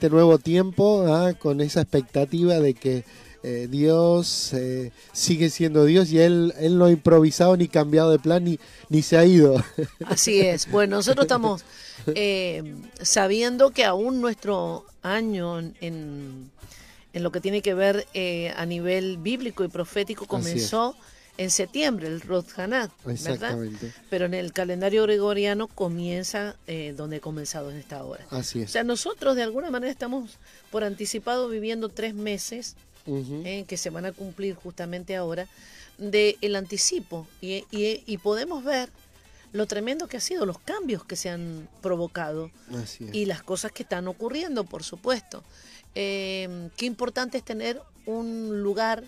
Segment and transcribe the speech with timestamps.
[0.00, 1.34] este nuevo tiempo ¿ah?
[1.34, 3.04] con esa expectativa de que
[3.42, 8.18] eh, Dios eh, sigue siendo Dios y él, él no ha improvisado ni cambiado de
[8.18, 8.58] plan ni,
[8.88, 9.62] ni se ha ido.
[10.06, 10.70] Así es.
[10.70, 11.66] Bueno, nosotros estamos
[12.14, 18.06] eh, sabiendo que aún nuestro año en, en lo que tiene que ver
[18.56, 20.96] a nivel bíblico y profético comenzó
[21.38, 22.90] en septiembre, el Rosh ¿verdad?
[23.06, 23.92] Exactamente.
[24.10, 26.56] Pero en el calendario gregoriano comienza
[26.96, 28.26] donde ha comenzado en esta hora.
[28.30, 28.70] Así es.
[28.70, 30.38] O sea, nosotros de alguna manera estamos
[30.70, 32.76] por anticipado viviendo tres meses
[33.06, 35.48] eh, que se van a cumplir justamente ahora,
[35.98, 37.26] del el anticipo.
[37.40, 38.90] Y, podemos ver
[39.52, 42.50] lo tremendo que ha sido, los cambios que se han provocado
[43.12, 45.42] y las cosas que están ocurriendo, por supuesto.
[45.94, 49.02] Eh, qué importante es tener un lugar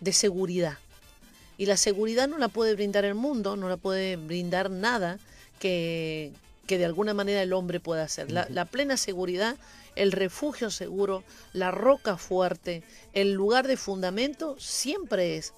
[0.00, 0.78] de seguridad.
[1.58, 5.18] Y la seguridad no la puede brindar el mundo, no la puede brindar nada
[5.58, 6.32] que,
[6.66, 8.30] que de alguna manera el hombre pueda hacer.
[8.30, 9.56] La, la plena seguridad
[9.96, 12.82] el refugio seguro, la roca fuerte,
[13.12, 15.54] el lugar de fundamento siempre es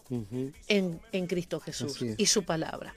[0.68, 2.94] en, Cristo Jesús y su palabra.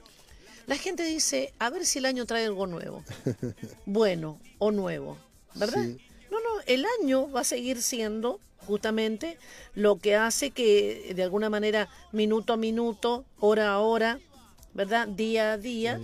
[0.66, 3.04] La gente dice, a ver si el año trae algo nuevo,
[3.86, 5.18] bueno o nuevo,
[5.54, 5.84] ¿verdad?
[6.30, 9.38] No, no, el año va a seguir siendo justamente
[9.74, 14.18] lo que hace que de alguna manera minuto a minuto, hora a hora,
[14.74, 15.08] ¿verdad?
[15.08, 16.00] Día a día,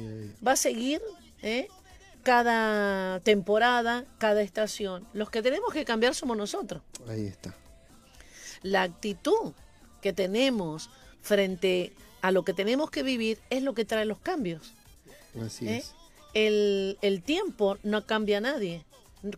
[0.47, 1.01] va a seguir
[1.43, 1.69] ¿eh?
[2.23, 5.07] cada temporada, cada estación.
[5.13, 6.83] Los que tenemos que cambiar somos nosotros.
[7.09, 7.55] Ahí está.
[8.63, 9.53] La actitud
[10.03, 10.91] que tenemos
[11.23, 11.93] frente
[12.23, 14.75] a lo que tenemos que vivir es lo que trae los cambios.
[15.45, 15.77] Así ¿Eh?
[15.79, 15.95] es.
[16.35, 18.85] El, tiempo no cambia a nadie.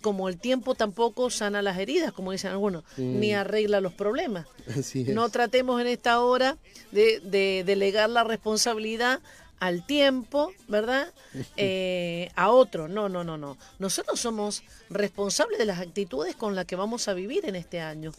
[0.02, 4.46] Como el tiempo tampoco sana las heridas, como dicen algunos, ni arregla los problemas.
[4.78, 6.58] Así No tratemos en esta hora
[6.92, 9.20] de, de delegar la responsabilidad
[9.58, 11.12] al tiempo, ¿verdad?
[11.56, 12.88] Eh, a otro.
[12.88, 13.56] No, no, no, no.
[13.78, 18.12] Nosotros somos responsables de las actitudes con las que vamos a vivir en este año.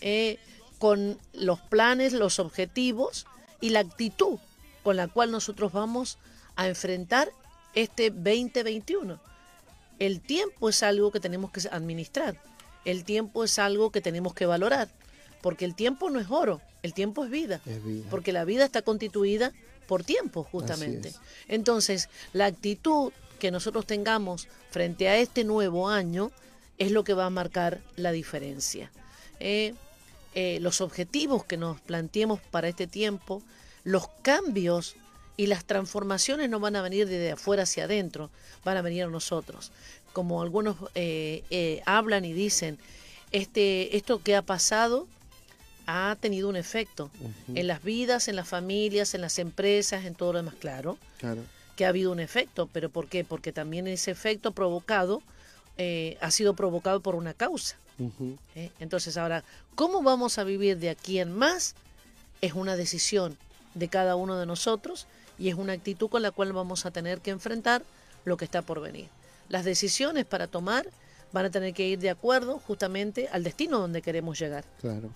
[0.00, 0.38] Eh,
[0.78, 3.26] con los planes, los objetivos
[3.60, 4.38] y la actitud
[4.84, 6.18] con la cual nosotros vamos
[6.54, 7.32] a enfrentar
[7.74, 9.18] este 2021.
[9.98, 12.36] El tiempo es algo que tenemos que administrar.
[12.84, 14.88] El tiempo es algo que tenemos que valorar.
[15.40, 17.60] Porque el tiempo no es oro, el tiempo es vida.
[17.66, 18.06] Es vida.
[18.10, 19.52] Porque la vida está constituida
[19.86, 21.12] por tiempo, justamente.
[21.48, 26.30] Entonces, la actitud que nosotros tengamos frente a este nuevo año
[26.78, 28.90] es lo que va a marcar la diferencia.
[29.40, 29.74] Eh,
[30.34, 33.42] eh, los objetivos que nos planteemos para este tiempo,
[33.84, 34.96] los cambios
[35.36, 38.30] y las transformaciones no van a venir desde afuera hacia adentro,
[38.64, 39.72] van a venir a nosotros.
[40.12, 42.78] Como algunos eh, hablan y dicen,
[43.32, 45.08] este, esto que ha pasado
[45.86, 47.10] ha tenido un efecto
[47.54, 51.42] en las vidas, en las familias, en las empresas, en todo lo demás, claro, claro.
[51.76, 53.24] que ha habido un efecto, pero ¿por qué?
[53.24, 55.22] Porque también ese efecto provocado
[55.76, 57.76] eh, ha sido provocado por una causa.
[58.54, 58.70] ¿eh?
[58.80, 61.74] Entonces ahora, ¿cómo vamos a vivir de aquí en más?
[62.40, 63.36] Es una decisión
[63.74, 65.06] de cada uno de nosotros
[65.38, 67.82] y es una actitud con la cual vamos a tener que enfrentar
[68.24, 69.08] lo que está por venir.
[69.48, 70.86] Las decisiones para tomar
[71.32, 74.64] van a tener que ir de acuerdo justamente al destino donde queremos llegar.
[74.80, 75.10] Claro.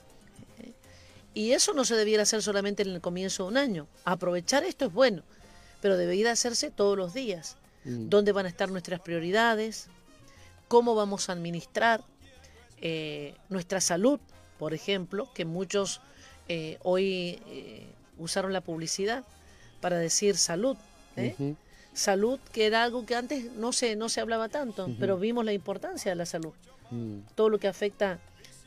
[1.34, 3.86] Y eso no se debiera hacer solamente en el comienzo de un año.
[4.04, 5.22] Aprovechar esto es bueno,
[5.80, 7.56] pero debería hacerse todos los días.
[7.84, 8.08] Mm.
[8.08, 9.86] ¿Dónde van a estar nuestras prioridades?
[10.66, 12.02] ¿Cómo vamos a administrar
[12.80, 14.18] eh, nuestra salud,
[14.58, 15.32] por ejemplo?
[15.32, 16.00] Que muchos
[16.48, 17.86] eh, hoy eh,
[18.18, 19.24] usaron la publicidad
[19.80, 20.76] para decir salud.
[21.92, 25.52] Salud, que era algo que antes no se, no se hablaba tanto, pero vimos la
[25.52, 26.52] importancia de la salud.
[26.90, 27.20] Mm.
[27.34, 28.20] Todo lo que afecta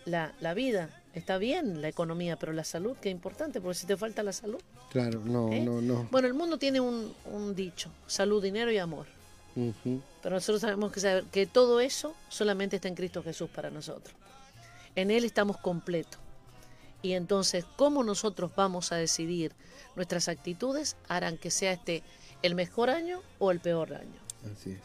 [0.05, 3.97] la, la vida, está bien la economía, pero la salud, qué importante, porque si te
[3.97, 4.59] falta la salud.
[4.91, 5.61] Claro, no, ¿eh?
[5.61, 6.07] no, no.
[6.11, 7.13] Bueno, el mundo tiene un,
[7.55, 9.07] dicho, salud, dinero y amor.
[9.53, 14.15] Pero nosotros sabemos que, saber que todo eso solamente está en Cristo Jesús para nosotros.
[14.95, 16.19] En Él estamos completos.
[17.01, 19.53] Y entonces, ¿cómo nosotros vamos a decidir
[19.95, 22.03] nuestras actitudes harán que sea este
[22.41, 24.19] el mejor año o el peor año?
[24.51, 24.81] Así es.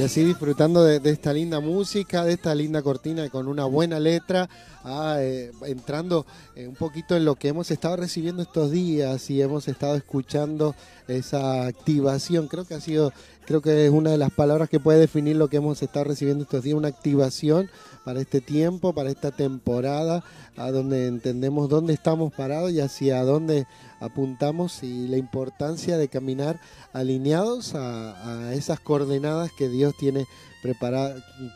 [0.00, 4.48] Y así disfrutando de, esta linda música, de esta linda cortina con una buena letra,
[4.82, 6.24] ah, eh, entrando
[6.56, 10.74] eh, un poquito en lo que hemos estado recibiendo estos días y hemos estado escuchando
[11.06, 12.48] esa activación.
[12.48, 13.12] Creo que ha sido,
[13.44, 16.44] creo que es una de las palabras que puede definir lo que hemos estado recibiendo
[16.44, 17.68] estos días, una activación
[18.04, 20.24] para este tiempo, para esta temporada,
[20.56, 23.66] a donde entendemos dónde estamos parados y hacia dónde
[24.00, 26.60] apuntamos y la importancia de caminar
[26.92, 30.26] alineados a, esas coordenadas que Dios tiene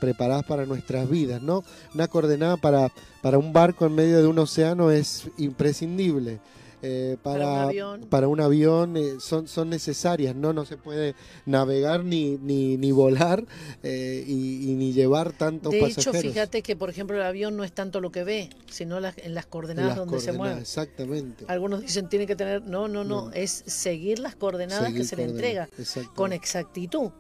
[0.00, 1.64] preparadas para nuestras vidas, ¿no?
[1.94, 2.90] Una coordenada para,
[3.22, 6.40] para un barco en medio de un océano es imprescindible.
[6.86, 7.70] Eh, para,
[8.10, 10.52] para, un avión, eh, son, son necesarias, ¿no?
[10.52, 11.14] No se puede
[11.46, 13.46] navegar ni, ni, ni volar
[13.82, 16.12] eh, y, ni llevar tantos de pasajeros.
[16.12, 18.98] De hecho, fíjate que, por ejemplo, el avión no es tanto lo que ve, sino
[18.98, 20.60] en las coordenadas donde se mueve.
[20.60, 21.46] Exactamente.
[21.48, 25.24] Algunos dicen tiene que tener, no, no, no, es seguir las coordenadas que se le
[25.24, 25.70] entrega
[26.14, 27.12] con exactitud.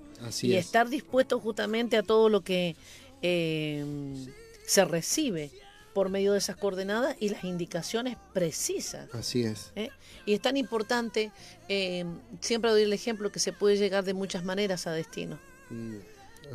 [0.42, 2.76] y estar dispuesto justamente a todo lo que
[3.22, 5.50] se recibe
[5.94, 9.08] por medio de esas coordenadas y las indicaciones precisas.
[9.14, 9.72] Así es.
[9.76, 9.90] ¿Eh?
[10.26, 11.30] Y es tan importante,
[11.68, 12.04] eh,
[12.40, 15.38] siempre doy el ejemplo que se puede llegar de muchas maneras a destino.
[15.70, 15.98] Mm,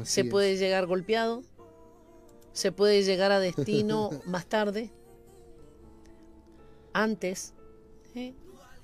[0.03, 1.41] se puede llegar golpeado,
[2.51, 4.91] se puede llegar a destino más tarde,
[6.93, 7.53] antes
[8.15, 8.33] ¿eh?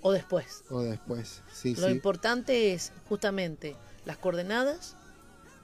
[0.01, 0.63] o después.
[0.69, 1.75] O después, sí.
[1.75, 3.75] Lo importante es justamente
[4.05, 4.95] las coordenadas,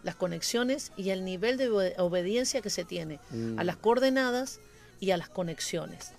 [0.03, 3.57] las conexiones y el nivel de obediencia que se tiene mm.
[3.57, 4.59] a las coordenadas
[5.01, 6.13] y a las conexiones.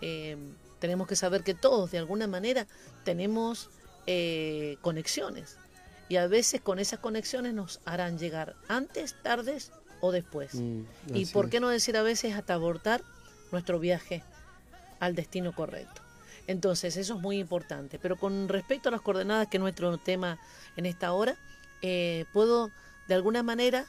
[0.00, 0.36] Eh,
[0.78, 2.66] tenemos que saber que todos de alguna manera
[3.04, 3.70] tenemos
[4.06, 5.56] eh, conexiones
[6.08, 10.54] y a veces con esas conexiones nos harán llegar antes, tardes o después.
[10.54, 10.82] Mm,
[11.14, 13.02] y por qué no decir a veces hasta abortar
[13.50, 14.22] nuestro viaje
[15.00, 16.02] al destino correcto.
[16.46, 17.98] Entonces, eso es muy importante.
[17.98, 20.38] Pero con respecto a las coordenadas, que es nuestro tema
[20.76, 21.36] en esta hora,
[21.80, 22.70] eh, puedo
[23.08, 23.86] de alguna manera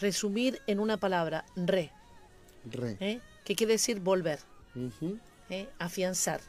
[0.00, 1.92] resumir en una palabra, re.
[3.00, 3.20] ¿Eh?
[3.44, 4.40] ¿Qué quiere decir volver?
[5.50, 5.68] ¿Eh?
[5.78, 6.40] Afianzar.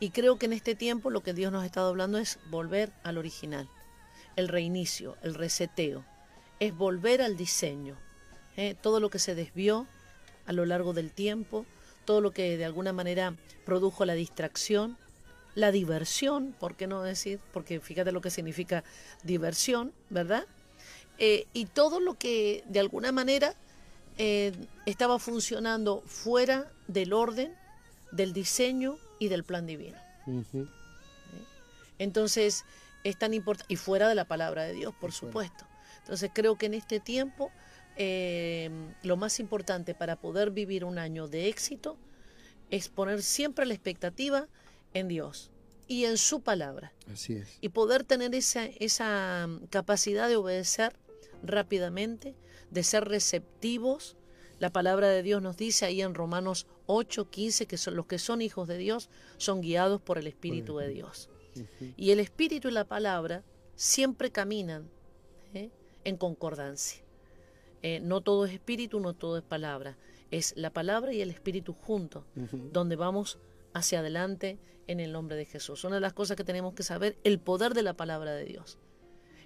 [0.00, 2.92] Y creo que en este tiempo lo que Dios nos ha estado hablando es volver
[3.04, 3.68] al original,
[4.36, 6.04] el reinicio, el reseteo,
[6.58, 7.96] es volver al diseño.
[8.56, 8.74] ¿eh?
[8.80, 9.86] Todo lo que se desvió
[10.46, 11.66] a lo largo del tiempo,
[12.04, 14.96] todo lo que de alguna manera produjo la distracción,
[15.54, 17.38] la diversión, ¿por qué no decir?
[17.52, 18.82] Porque fíjate lo que significa
[19.22, 20.46] diversión, ¿verdad?
[21.18, 23.54] y todo lo que de alguna manera
[24.18, 24.52] eh,
[24.86, 27.54] estaba funcionando fuera del orden,
[28.10, 29.98] del diseño y del plan divino.
[31.98, 32.64] Entonces,
[33.04, 35.64] es tan importante, y fuera de la palabra de Dios, por supuesto.
[35.98, 37.50] Entonces, creo que en este tiempo,
[37.96, 38.70] eh,
[39.02, 41.96] lo más importante para poder vivir un año de éxito
[42.70, 44.48] es poner siempre la expectativa
[44.94, 45.50] en Dios
[45.86, 46.92] y en su palabra.
[47.12, 47.58] Así es.
[47.60, 50.94] Y poder tener esa, esa capacidad de obedecer
[51.42, 52.34] rápidamente,
[52.72, 54.16] de ser receptivos.
[54.58, 58.18] La palabra de Dios nos dice ahí en Romanos 8, 15 que son, los que
[58.18, 61.28] son hijos de Dios son guiados por el Espíritu de Dios.
[61.96, 64.88] Y el Espíritu y la palabra siempre caminan
[65.54, 65.70] ¿eh?
[66.04, 67.02] en concordancia.
[67.82, 69.98] Eh, no todo es espíritu, no todo es palabra.
[70.30, 72.24] Es la palabra y el espíritu juntos,
[72.72, 73.38] donde vamos
[73.74, 75.84] hacia adelante en el nombre de Jesús.
[75.84, 78.78] Una de las cosas que tenemos que saber, el poder de la palabra de Dios.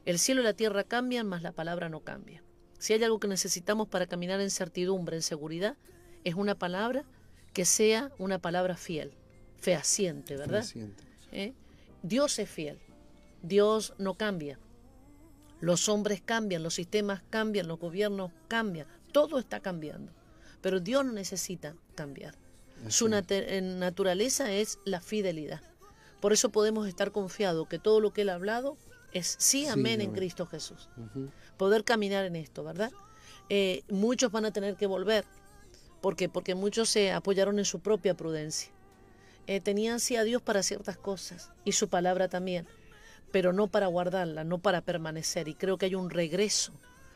[0.04, 2.42] El cielo y la tierra cambian, mas la palabra no cambia.
[2.78, 5.76] Si hay algo que necesitamos para caminar en certidumbre, en seguridad,
[6.24, 7.04] es una palabra
[7.52, 9.12] que sea una palabra fiel,
[9.58, 10.64] fehaciente, ¿verdad?
[11.32, 11.54] ¿Eh?
[12.02, 12.78] Dios es fiel,
[13.42, 14.58] Dios no cambia.
[15.60, 20.12] Los hombres cambian, los sistemas cambian, los gobiernos cambian, todo está cambiando.
[20.60, 22.34] Pero Dios no necesita cambiar.
[22.88, 25.62] Su naturaleza es la fidelidad.
[26.20, 28.76] Por eso podemos estar confiados que todo lo que Él ha hablado
[29.16, 30.88] es sí, amén en Cristo Jesús.
[31.56, 32.92] Poder caminar en esto, ¿verdad?
[33.48, 35.24] Eh, muchos van a tener que volver.
[36.00, 36.28] ¿Por qué?
[36.28, 38.70] Porque muchos se apoyaron en su propia prudencia.
[39.46, 42.66] Eh, tenían sí a Dios para ciertas cosas y su palabra también,
[43.32, 45.48] pero no para guardarla, no para permanecer.
[45.48, 46.72] Y creo que hay un regreso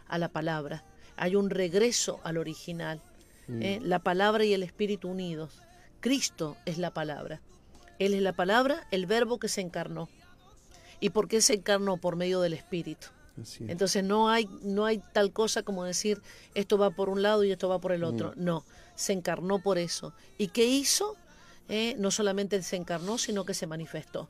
[0.07, 0.85] a la palabra,
[1.17, 3.03] hay un regreso al original.
[3.49, 3.81] ¿eh?
[3.81, 3.85] Mm.
[3.85, 5.61] la palabra y el Espíritu unidos.
[6.01, 7.43] Cristo es la palabra.
[7.99, 10.09] Él es la palabra, el verbo que se encarnó
[11.01, 13.09] y por qué se encarnó por medio del Espíritu.
[13.69, 16.21] Entonces no hay, no hay tal cosa como decir
[16.55, 18.33] esto va por un lado y esto va por el otro.
[18.37, 18.45] Mm.
[18.45, 18.65] No,
[18.95, 20.13] se encarnó por eso.
[20.37, 21.17] ¿Y qué hizo?
[21.69, 24.29] Eh, no solamente se encarnó, sino que se manifestó,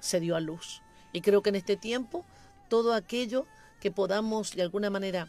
[0.00, 0.82] se dio a luz.
[1.12, 2.26] Y creo que en este tiempo
[2.68, 3.46] todo aquello
[3.80, 5.28] que podamos de alguna manera,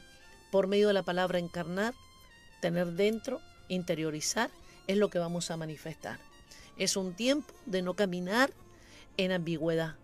[0.51, 1.93] por medio de la palabra encarnar,
[2.61, 4.49] tener dentro, interiorizar,
[4.87, 6.19] es lo que vamos a manifestar.
[6.77, 8.51] Es un tiempo de no caminar
[9.17, 9.95] en ambigüedad,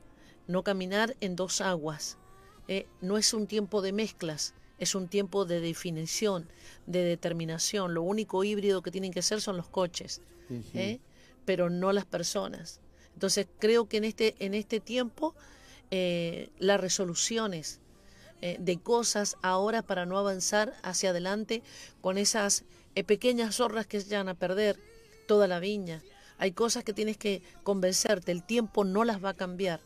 [0.49, 2.17] no caminar en dos aguas.
[2.67, 6.49] Eh, no es un tiempo de mezclas, es un tiempo de definición,
[6.87, 7.93] de determinación.
[7.93, 10.21] Lo único híbrido que tienen que ser son los coches,
[10.73, 10.99] ¿eh?
[11.45, 12.81] pero no las personas.
[13.13, 15.35] Entonces creo que en este, en este tiempo
[15.91, 17.79] eh, las resoluciones
[18.41, 21.61] de cosas ahora para no avanzar hacia adelante
[21.99, 22.63] con esas
[23.05, 24.79] pequeñas zorras que se van a perder
[25.27, 26.01] toda la viña.
[26.37, 29.81] Hay cosas que tienes que convencerte, el tiempo no las va a cambiar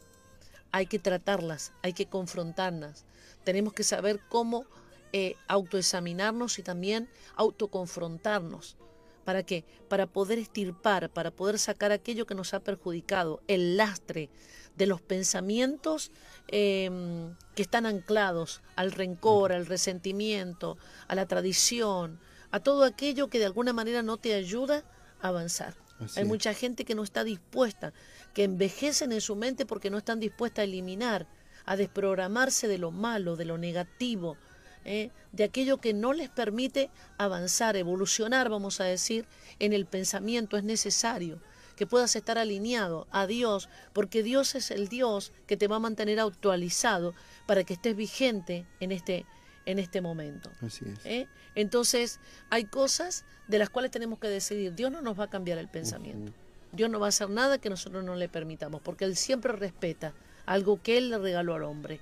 [0.73, 3.05] hay que tratarlas, hay que confrontarlas.
[3.43, 4.65] Tenemos que saber cómo
[5.13, 8.75] eh, autoexaminarnos y también autoconfrontarnos.
[9.23, 9.63] ¿Para qué?
[9.87, 14.31] Para poder estirpar, para poder sacar aquello que nos ha perjudicado, el lastre
[14.75, 16.11] de los pensamientos
[16.47, 23.37] em, que están anclados al rencor, al resentimiento, a la tradición, a todo aquello que
[23.37, 24.83] de alguna manera no te ayuda
[25.21, 25.82] a avanzar.
[26.15, 27.93] Hay mucha gente que no está dispuesta
[28.33, 31.27] que envejecen en su mente porque no están dispuestas a eliminar,
[31.65, 34.37] a desprogramarse de lo malo, de lo negativo,
[34.85, 35.11] ¿eh?
[35.31, 39.25] de aquello que no les permite avanzar, evolucionar, vamos a decir,
[39.59, 40.57] en el pensamiento.
[40.57, 41.39] Es necesario
[41.75, 45.79] que puedas estar alineado a Dios, porque Dios es el Dios que te va a
[45.79, 47.13] mantener actualizado
[47.45, 49.25] para que estés vigente en este,
[49.65, 50.51] en este momento.
[50.61, 51.05] Así es.
[51.05, 51.27] ¿eh?
[51.55, 54.73] Entonces, hay cosas de las cuales tenemos que decidir.
[54.73, 56.33] Dios no nos va a cambiar el pensamiento.
[56.71, 60.13] Dios no va a hacer nada que nosotros no le permitamos, porque Él siempre respeta
[60.45, 61.99] algo que Él le regaló al hombre,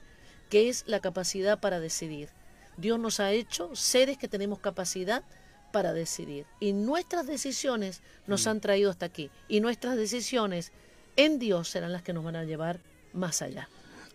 [0.49, 2.29] que es la capacidad para decidir.
[2.77, 5.23] Dios nos ha hecho seres que tenemos capacidad
[5.71, 6.45] para decidir.
[6.59, 8.49] Y nuestras decisiones nos mm.
[8.49, 9.29] han traído hasta aquí.
[9.47, 10.71] Y nuestras decisiones
[11.15, 12.79] en Dios serán las que nos van a llevar
[13.13, 13.69] más allá.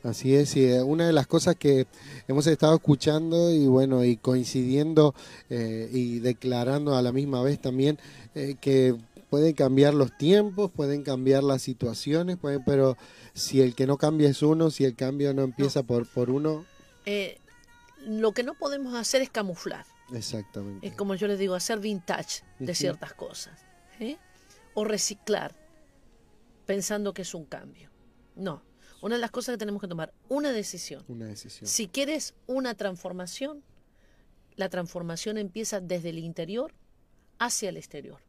[0.06, 1.88] Así es, y eh, una de las cosas que
[2.28, 5.16] hemos estado escuchando y bueno, y coincidiendo
[5.50, 7.98] eh, y declarando a la misma vez también
[8.36, 8.94] eh, que
[9.30, 12.96] pueden cambiar los tiempos, pueden cambiar las situaciones, pueden, pero
[13.34, 16.64] si el que no cambia es uno, si el cambio no empieza Por, por uno...
[17.04, 17.38] Eh,
[18.06, 19.86] lo que no podemos hacer es camuflar.
[20.12, 20.86] Exactamente.
[20.86, 23.58] Es como yo les digo, hacer vintage de ciertas cosas.
[23.98, 24.18] ¿eh?
[24.74, 25.52] O reciclar
[26.64, 27.90] pensando que es un cambio.
[28.36, 28.62] No.
[29.02, 31.04] Una de las cosas que tenemos que tomar, una decisión.
[31.08, 31.68] Una decisión.
[31.68, 33.62] Si quieres una transformación,
[34.56, 36.72] la transformación empieza desde el interior
[37.38, 38.20] hacia el exterior.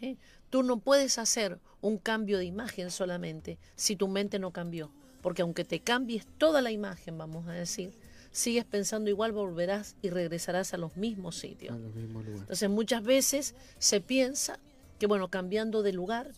[0.00, 0.16] ¿Eh?
[0.48, 4.90] Tú no puedes hacer un cambio de imagen solamente si tu mente no cambió,
[5.22, 7.92] porque aunque te cambies toda la imagen, vamos a decir,
[8.30, 11.76] sigues pensando igual, volverás y regresarás a los mismos sitios.
[11.76, 14.58] Entonces muchas veces se piensa
[14.98, 16.32] que, bueno, cambiando de lugar,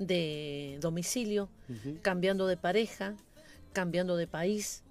[0.00, 1.48] de domicilio,
[2.02, 3.14] cambiando de pareja,
[3.72, 4.82] cambiando de país,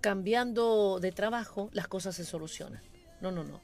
[0.00, 2.82] cambiando de trabajo, las cosas se solucionan.
[3.20, 3.60] No, no, no.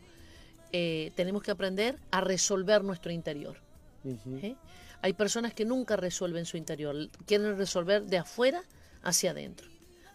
[0.71, 3.57] Eh, tenemos que aprender a resolver nuestro interior.
[4.05, 4.55] ¿eh?
[5.01, 6.95] Hay personas que nunca resuelven su interior,
[7.27, 8.63] quieren resolver de afuera
[9.03, 9.69] hacia adentro.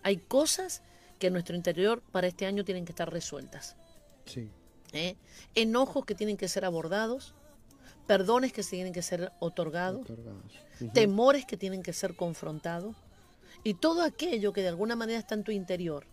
[0.03, 0.83] Hay cosas
[1.19, 3.75] que en nuestro interior para este año tienen que estar resueltas.
[4.93, 5.15] ¿Eh?
[5.55, 7.33] Enojos que tienen que ser abordados,
[8.07, 10.07] perdones que tienen que ser otorgados,
[10.93, 12.95] temores que tienen que ser confrontados
[13.63, 16.05] y todo aquello que de alguna manera está en tu interior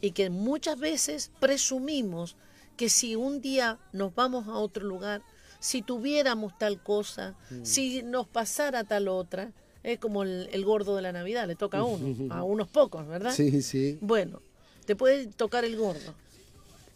[0.00, 2.36] y que muchas veces presumimos
[2.76, 5.22] que si un día nos vamos a otro lugar,
[5.60, 7.64] si tuviéramos tal cosa, mm.
[7.64, 9.52] si nos pasara tal otra,
[9.82, 13.32] es como el, gordo de la Navidad, le toca a uno, a unos pocos, ¿verdad?
[13.32, 13.98] Sí, sí.
[14.00, 14.40] Bueno,
[14.86, 16.14] te puede tocar el gordo,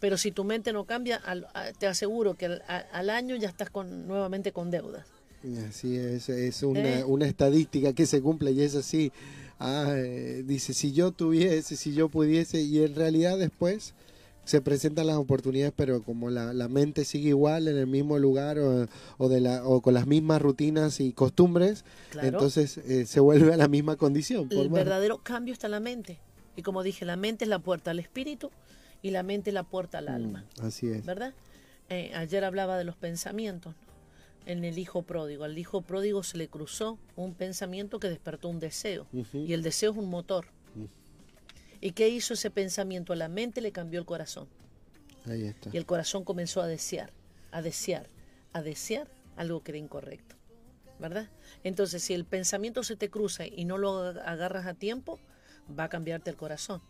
[0.03, 1.21] pero si tu mente no cambia,
[1.79, 2.59] te aseguro que
[2.91, 5.07] al, año ya estás con, nuevamente con deudas.
[5.69, 7.03] Así es, es una, ¿Eh?
[7.05, 9.13] una estadística que se cumple y es así.
[9.61, 13.93] Ah, eh, dice, si yo tuviese, si yo pudiese, y en realidad después
[14.43, 19.29] se presentan las oportunidades, pero como la, mente sigue igual en el mismo lugar o,
[19.29, 21.85] de la, o con las mismas rutinas y costumbres,
[22.21, 24.49] entonces eh, se vuelve a la misma condición.
[24.51, 26.19] el verdadero cambio está en la mente.
[26.57, 28.51] Y como dije, la mente es la puerta al espíritu
[29.03, 30.45] y la mente la puerta al alma.
[30.59, 31.05] Mm, así es.
[31.05, 31.33] ¿Verdad?
[31.89, 33.75] Eh, ayer hablaba de los pensamientos.
[34.45, 35.43] En el hijo pródigo.
[35.43, 39.07] Al hijo pródigo se le cruzó un pensamiento que despertó un deseo.
[39.33, 40.47] Y el deseo es un motor.
[41.79, 43.13] ¿Y qué hizo ese pensamiento?
[43.13, 44.47] A la mente le cambió el corazón.
[45.25, 45.69] Ahí está.
[45.71, 47.11] Y el corazón comenzó a desear,
[47.51, 48.07] a desear,
[48.51, 50.35] a desear algo que era incorrecto.
[50.99, 51.29] ¿Verdad?
[51.63, 55.19] Entonces, si el pensamiento se te cruza y no lo agarras a tiempo,
[55.77, 56.81] va a cambiarte el corazón.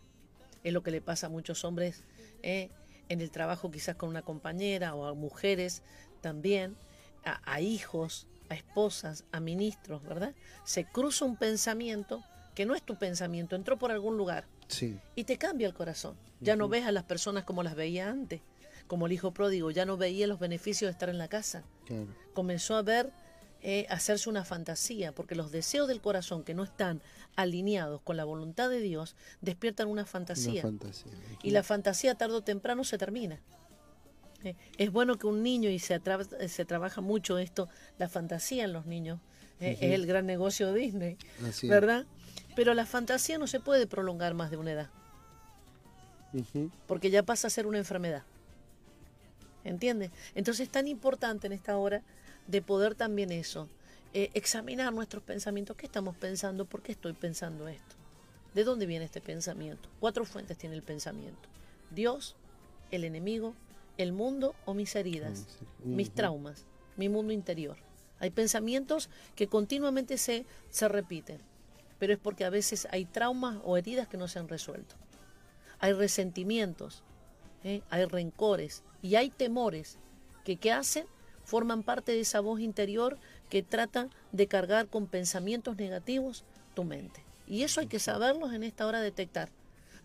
[0.64, 2.02] Es lo que le pasa a muchos hombres
[2.42, 2.70] eh,
[3.08, 5.82] en el trabajo, quizás con una compañera o a mujeres
[6.20, 6.76] también,
[7.24, 10.34] a, a hijos, a esposas, a ministros, ¿verdad?
[10.64, 14.46] Se cruza un pensamiento que no es tu pensamiento, entró por algún lugar
[15.14, 16.16] y te cambia el corazón.
[16.40, 18.40] Ya no ves a las personas como las veía antes,
[18.86, 21.64] como el hijo pródigo, ya no veía los beneficios de estar en la casa.
[22.34, 23.10] Comenzó a ver
[23.66, 27.00] eh, hacerse una fantasía, porque los deseos del corazón que no están
[27.34, 30.62] alineados con la voluntad de Dios despiertan una fantasía.
[31.42, 33.40] Y la fantasía tarde o temprano se termina.
[34.42, 35.98] Eh, es bueno que un niño, y se,
[36.48, 39.18] se trabaja mucho esto, la fantasía en los niños,
[39.60, 41.16] eh, es el gran negocio de Disney,
[41.62, 42.04] ¿verdad?
[42.54, 44.90] Pero la fantasía no se puede prolongar más de una edad,
[46.86, 48.24] porque ya pasa a ser una enfermedad.
[49.64, 50.10] ¿Entiendes?
[50.34, 52.02] Entonces es tan importante en esta hora
[52.46, 53.68] de poder también eso,
[54.12, 57.96] eh, examinar nuestros pensamientos, qué estamos pensando, por qué estoy pensando esto,
[58.54, 59.88] de dónde viene este pensamiento.
[60.00, 61.48] Cuatro fuentes tiene el pensamiento.
[61.90, 62.36] Dios,
[62.90, 63.54] el enemigo,
[63.98, 65.46] el mundo o mis heridas,
[65.84, 66.64] mis traumas,
[66.96, 67.76] mi mundo interior.
[68.20, 71.40] Hay pensamientos que continuamente se, se repiten,
[71.98, 74.96] pero es porque a veces hay traumas o heridas que no se han resuelto.
[75.80, 77.02] Hay resentimientos,
[77.64, 77.82] ¿eh?
[77.90, 79.98] hay rencores y hay temores
[80.44, 81.06] que ¿qué hacen?
[81.44, 83.18] Forman parte de esa voz interior
[83.50, 87.22] que trata de cargar con pensamientos negativos tu mente.
[87.46, 89.50] Y eso hay que saberlos en esta hora detectar.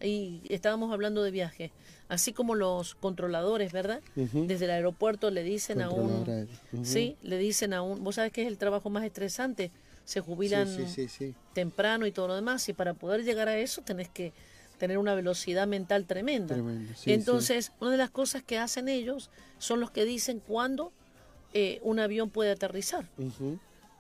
[0.02, 1.72] Y estábamos hablando de viajes,
[2.08, 4.02] así como los controladores, ¿verdad?
[4.16, 6.48] Desde el aeropuerto le dicen a un,
[6.84, 9.72] sí, le dicen a un, vos sabes que es el trabajo más estresante,
[10.06, 10.68] se jubilan
[11.54, 14.32] temprano y todo lo demás, y para poder llegar a eso tenés que
[14.78, 16.56] tener una velocidad mental tremenda.
[17.06, 20.94] Entonces, una de las cosas que hacen ellos son los que dicen cuándo
[21.54, 23.06] eh, un avión puede aterrizar.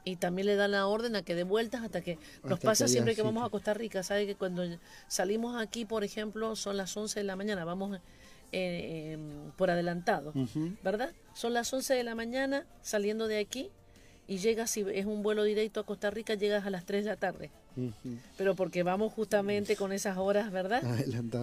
[0.06, 3.16] Y también le dan la orden a que dé vueltas hasta que nos pasa siempre
[3.16, 4.02] que vamos a Costa Rica.
[4.04, 4.64] ¿Sabe que cuando
[5.08, 8.00] salimos aquí, por ejemplo, son las 11 de la mañana, vamos
[8.52, 10.34] eh, em, por adelantado,
[10.84, 11.14] ¿verdad?
[11.34, 13.70] Son las 11 de la mañana saliendo de aquí
[14.28, 17.10] y llegas, si es un vuelo directo a Costa Rica, llegas a las 3 de
[17.10, 17.52] la tarde.
[18.38, 20.82] Pero porque vamos justamente con esas horas, ¿verdad?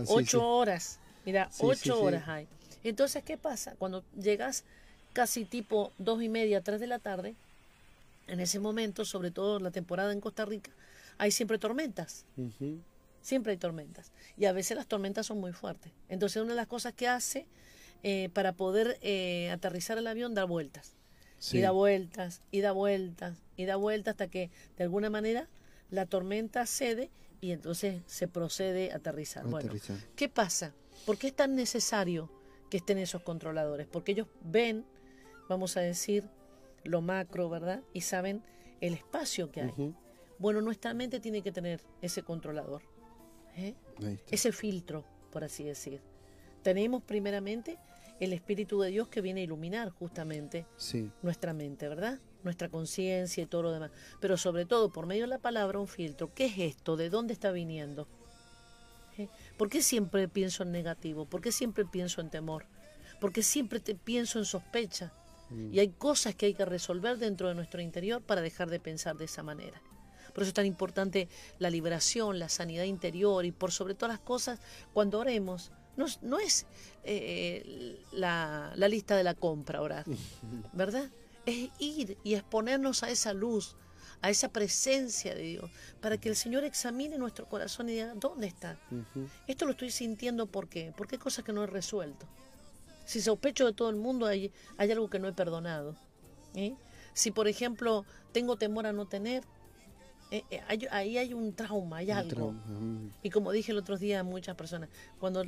[0.08, 0.98] Ocho horas.
[1.24, 2.46] Mira, ocho horas hay.
[2.84, 3.74] Entonces, ¿qué pasa?
[3.78, 4.64] Cuando llegas
[5.16, 7.34] casi tipo dos y media, tres de la tarde,
[8.26, 10.70] en ese momento, sobre todo en la temporada en Costa Rica,
[11.16, 12.26] hay siempre tormentas.
[13.22, 14.12] Siempre hay tormentas.
[14.36, 15.90] Y a veces las tormentas son muy fuertes.
[16.10, 17.46] Entonces una de las cosas que hace
[18.02, 20.92] eh, para poder eh, aterrizar el avión, da vueltas.
[21.50, 25.48] Y da vueltas, y da vueltas, y da vueltas hasta que de alguna manera
[25.90, 27.08] la tormenta cede
[27.40, 29.46] y entonces se procede a aterrizar.
[29.46, 29.72] Bueno,
[30.14, 30.74] ¿qué pasa?
[31.06, 32.28] ¿Por qué es tan necesario
[32.68, 33.86] que estén esos controladores?
[33.86, 34.84] Porque ellos ven
[35.48, 36.24] vamos a decir,
[36.84, 37.82] lo macro, ¿verdad?
[37.92, 38.42] Y saben
[38.80, 39.94] el espacio que hay.
[40.38, 42.82] Bueno, nuestra mente tiene que tener ese controlador,
[43.56, 43.74] ¿eh?
[44.30, 46.02] ese filtro, por así decir.
[46.62, 47.78] Tenemos primeramente
[48.20, 50.66] el Espíritu de Dios que viene a iluminar justamente
[51.22, 52.18] nuestra mente, ¿verdad?
[52.42, 53.90] Nuestra conciencia y todo lo demás.
[54.20, 56.32] Pero sobre todo, por medio de la palabra, un filtro.
[56.34, 56.96] ¿Qué es esto?
[56.96, 58.08] ¿De dónde está viniendo?
[59.18, 59.28] ¿Eh?
[59.56, 61.24] ¿Por qué siempre pienso en negativo?
[61.24, 62.66] ¿Por qué siempre pienso en temor?
[63.20, 65.12] ¿Por qué siempre te pienso en sospecha?
[65.50, 65.74] Mm.
[65.74, 69.16] Y hay cosas que hay que resolver dentro de nuestro interior para dejar de pensar
[69.16, 69.80] de esa manera.
[70.32, 71.28] Por eso es tan importante
[71.58, 74.60] la liberación, la sanidad interior y por sobre todas las cosas,
[74.92, 76.66] cuando oremos, no, no es
[77.04, 80.04] eh, la, la, lista de la compra orar,
[80.74, 81.10] ¿verdad?
[81.46, 83.76] Es ir y exponernos a esa luz,
[84.20, 85.70] a esa presencia de Dios,
[86.02, 88.78] para que el Señor examine nuestro corazón y diga, ¿dónde está?
[89.46, 90.92] Esto lo estoy sintiendo ¿por qué?
[90.96, 92.26] Porque hay cosas que no he resuelto.
[93.06, 95.96] Si sospecho de todo el mundo, hay, hay algo que no he perdonado.
[96.54, 96.74] ¿eh?
[97.14, 99.44] Si, por ejemplo, tengo temor a no tener,
[100.30, 102.52] eh, eh, ahí hay un trauma, hay algo.
[102.52, 103.10] Mm.
[103.22, 105.44] Y como dije el otro día a muchas personas, cuando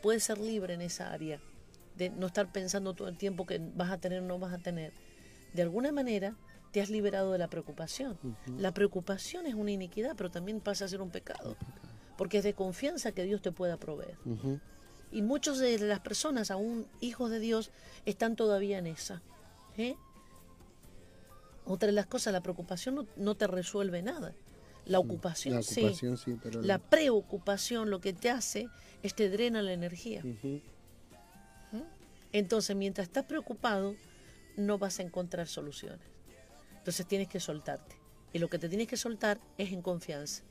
[0.00, 1.40] puedes ser libre en esa área,
[1.96, 4.58] de no estar pensando todo el tiempo que vas a tener o no vas a
[4.58, 4.92] tener,
[5.52, 6.36] de alguna manera
[6.72, 8.16] te has liberado de la preocupación.
[8.58, 11.56] La preocupación es una iniquidad, pero también pasa a ser un pecado,
[12.16, 14.16] porque es de confianza que Dios te pueda proveer.
[15.12, 17.70] Y muchos de las personas, aún hijos de Dios,
[18.06, 19.22] están todavía en esa.
[19.76, 19.96] ¿eh?
[21.64, 24.34] Otra de las cosas, la preocupación no, te resuelve nada.
[24.86, 25.92] La ocupación, la sí.
[26.62, 28.68] La preocupación lo que te hace
[29.02, 30.22] es te drena la energía.
[30.24, 30.56] ¿Mm?
[32.32, 33.94] Entonces, mientras estás preocupado,
[34.56, 36.00] no vas a encontrar soluciones.
[36.78, 37.96] Entonces tienes que soltarte.
[38.32, 40.42] Y lo que te tienes que soltar es en confianza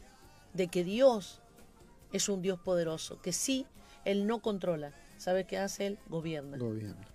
[0.53, 1.41] de que Dios
[2.11, 3.65] es un Dios poderoso, que sí
[4.05, 4.93] él no controla.
[5.17, 5.99] ¿Sabe qué hace Él?
[6.07, 6.57] Gobierna.
[6.57, 7.07] Gobierna.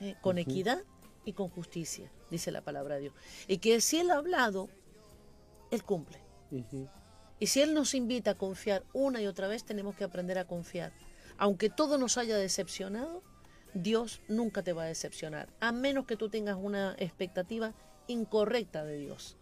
[0.00, 0.16] ¿Eh?
[0.20, 0.82] Con equidad
[1.24, 3.14] y con justicia, dice la palabra de Dios.
[3.46, 4.68] Y que si Él ha hablado,
[5.70, 6.18] Él cumple.
[7.38, 10.46] Y si Él nos invita a confiar una y otra vez, tenemos que aprender a
[10.46, 10.92] confiar.
[11.38, 13.22] Aunque todo nos haya decepcionado,
[13.72, 17.74] Dios nunca te va a decepcionar, a menos que tú tengas una expectativa
[18.06, 19.36] incorrecta de Dios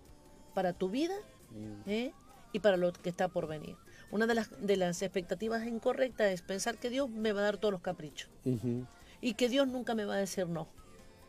[0.54, 1.14] para tu vida.
[1.86, 2.12] ¿eh?
[2.52, 3.76] y para lo que está por venir.
[4.12, 7.56] Una de las, de las expectativas incorrectas es pensar que Dios me va a dar
[7.56, 8.28] todos los caprichos
[9.22, 10.68] y que Dios nunca me va a decir no.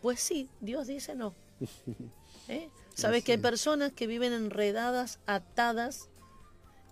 [0.02, 1.34] Pues sí, Dios dice no.
[2.50, 2.70] ¿Eh?
[2.94, 6.10] Sabes que hay personas que viven enredadas, atadas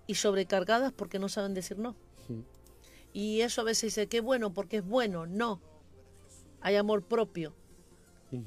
[0.08, 1.96] y sobrecargadas porque no saben decir no.
[3.12, 5.26] Y eso a veces dice, qué bueno, porque es bueno.
[5.26, 5.60] No.
[6.62, 7.54] Hay amor propio.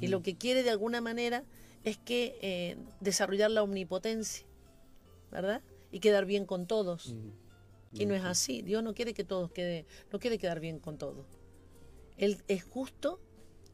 [0.01, 1.45] Y lo que quiere de alguna manera
[1.85, 4.47] es que eh, desarrollar la omnipotencia,
[5.31, 5.61] ¿verdad?
[5.95, 7.15] Y quedar bien con todos.
[7.93, 8.63] Y no es así.
[8.63, 11.25] Dios no quiere que todos quede, no quiere quedar bien con todos.
[12.17, 13.21] Él es justo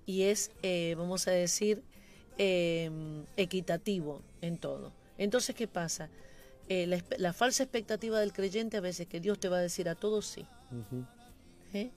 [0.05, 1.83] y es, eh, vamos a decir,
[2.37, 4.93] em, equitativo en todo.
[5.17, 6.11] Entonces, ¿qué pasa?
[6.69, 9.95] Eh, la, falsa expectativa del creyente a veces que Dios te va a decir a
[9.95, 10.45] todos sí.
[11.73, 11.91] ¿Eh?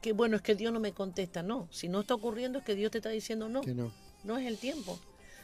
[0.00, 1.42] Que bueno, es que Dios no me contesta.
[1.42, 3.60] No, si no está ocurriendo es que Dios te está diciendo no.
[3.62, 3.92] no.
[4.24, 4.98] No es el tiempo.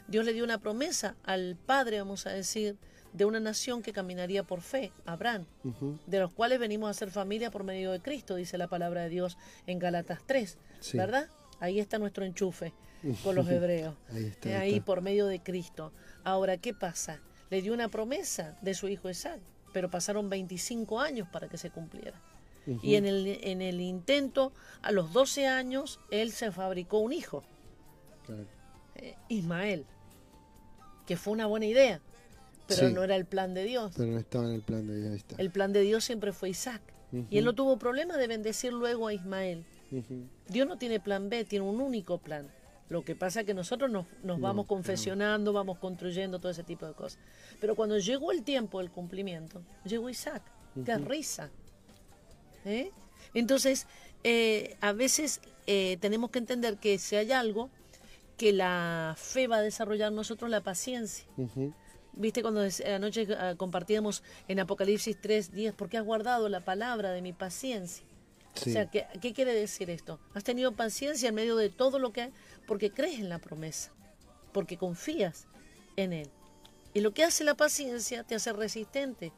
[0.09, 2.77] Dios le dio una promesa al padre, vamos a decir,
[3.17, 5.47] de una nación que caminaría por fe, Abraham,
[6.07, 9.09] de los cuales venimos a ser familia por medio de Cristo, dice la palabra de
[9.09, 10.59] Dios en Galatas 3,
[10.93, 11.29] ¿verdad?
[11.59, 12.75] Ahí está nuestro enchufe
[13.25, 15.93] con los hebreos, ahí, está, ahí por medio de Cristo.
[16.25, 17.21] Ahora, ¿qué pasa?
[17.49, 19.41] Le dio una promesa de su hijo Isaac,
[19.73, 22.21] pero pasaron 25 años para que se cumpliera.
[22.83, 24.53] Y en el, en el intento,
[24.83, 27.45] a los 12 años, él se fabricó un hijo,
[28.97, 29.87] eh, Ismael,
[31.07, 32.01] que fue una buena idea,
[32.67, 33.93] pero no era el plan de Dios.
[33.97, 35.25] Pero no estaba en el plan de Dios.
[35.39, 36.83] El plan de Dios siempre fue Isaac.
[37.31, 39.65] Y él no tuvo problema de bendecir luego a Ismael.
[40.49, 42.49] Dios no tiene plan B, tiene un único plan.
[42.89, 44.07] Lo que pasa es que nosotros nos,
[44.41, 47.19] vamos confesionando, vamos construyendo todo ese tipo de cosas.
[47.61, 50.43] Pero cuando llegó el tiempo del cumplimiento, llegó Isaac.
[50.85, 51.51] ¡Qué risa!
[52.65, 52.91] ¿Eh?
[53.35, 53.87] Entonces,
[54.25, 57.71] eh, a veces eh, tenemos que entender que si hay algo
[58.37, 61.27] que la fe va a desarrollar nosotros, la paciencia.
[62.17, 67.23] Viste cuando anoche ah, compartíamos en Apocalipsis 3, 10, porque has guardado la palabra de
[67.23, 68.05] mi paciencia.
[68.57, 70.19] O sea, ¿qué, ¿qué, quiere decir esto?
[70.33, 72.33] Has tenido paciencia en medio de todo lo que
[72.67, 73.93] porque crees en la promesa,
[74.53, 75.47] porque confías
[75.97, 76.31] en Él.
[76.95, 79.31] Y lo que hace la paciencia te hace resistente,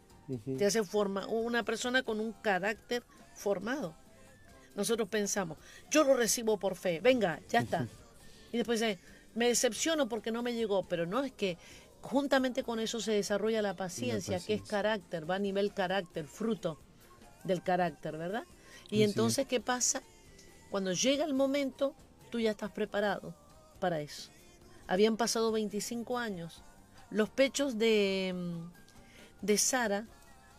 [0.57, 3.03] te hace forma, una persona con un carácter
[3.35, 3.97] formado.
[4.77, 5.59] Nosotros pensamos,
[5.91, 7.89] yo lo recibo por fe, venga, ya está.
[8.53, 9.01] Y después dice,
[9.35, 11.59] me decepciono porque no me llegó, pero no es que
[12.03, 16.79] juntamente con eso se desarrolla la paciencia, que es carácter, va a nivel carácter, fruto
[17.45, 18.45] del carácter, ¿verdad?
[18.91, 20.03] Y entonces, ¿qué pasa?
[20.71, 21.95] Cuando llega el momento,
[22.31, 23.35] tú ya estás preparado
[23.81, 24.31] para eso.
[24.87, 26.63] Habían pasado 25 años.
[27.11, 30.07] Los pechos de, mm, de Sara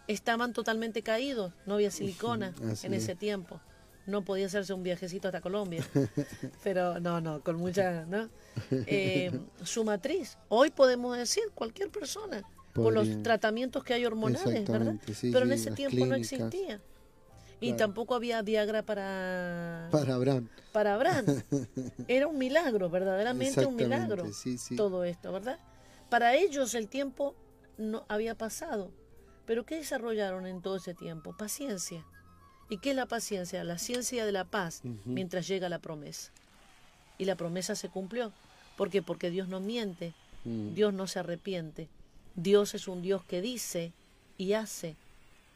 [0.07, 3.59] estaban totalmente caídos, no había silicona en ese tiempo.
[4.09, 5.83] No podía hacerse un viajecito hasta Colombia.
[6.63, 8.29] Pero no, no, con mucha, ¿no?
[8.71, 9.31] Eh,
[9.63, 10.37] su matriz.
[10.49, 12.43] Hoy podemos decir cualquier persona,
[12.73, 14.95] con los tratamientos que hay hormonales, ¿verdad?
[15.21, 16.81] Pero en ese tiempo no existía.
[17.61, 19.89] Y tampoco había Viagra para...
[19.91, 20.47] Para Abraham.
[20.71, 21.25] Para Abraham.
[22.07, 24.25] Era un milagro, verdaderamente un milagro.
[24.77, 25.59] Todo esto, ¿verdad?
[26.09, 27.35] Para ellos el tiempo
[27.77, 28.91] no había pasado.
[29.45, 31.35] Pero ¿qué desarrollaron en todo ese tiempo?
[31.35, 32.05] Paciencia.
[32.69, 33.63] ¿Y qué es la paciencia?
[33.63, 36.31] La ciencia de la paz mientras llega la promesa.
[37.17, 38.31] Y la promesa se cumplió.
[38.77, 39.01] ¿Por qué?
[39.01, 40.13] Porque Dios no miente,
[40.45, 40.73] mm.
[40.75, 41.89] Dios no se arrepiente.
[42.35, 43.91] Dios es un Dios que dice
[44.37, 44.95] y hace.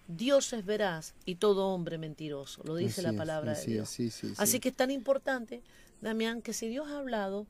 [0.07, 3.97] Dios es veraz y todo hombre mentiroso, lo dice la palabra de Dios.
[4.37, 5.61] así que es tan importante,
[6.01, 7.47] Damián, que si Dios ha hablado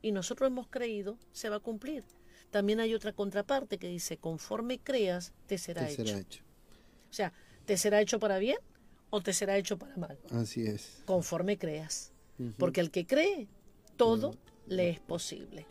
[0.00, 2.02] y nosotros hemos creído, se va a cumplir.
[2.50, 6.02] También hay otra contraparte que dice, conforme creas, te será, hecho.
[6.02, 7.34] O sea,
[7.66, 8.56] ¿te será hecho para bien
[9.10, 10.18] o te será hecho para mal?
[10.30, 11.02] Así es.
[11.04, 12.12] Conforme creas.
[12.56, 13.48] Porque el que cree,
[13.96, 14.34] todo
[14.66, 15.66] le es posible.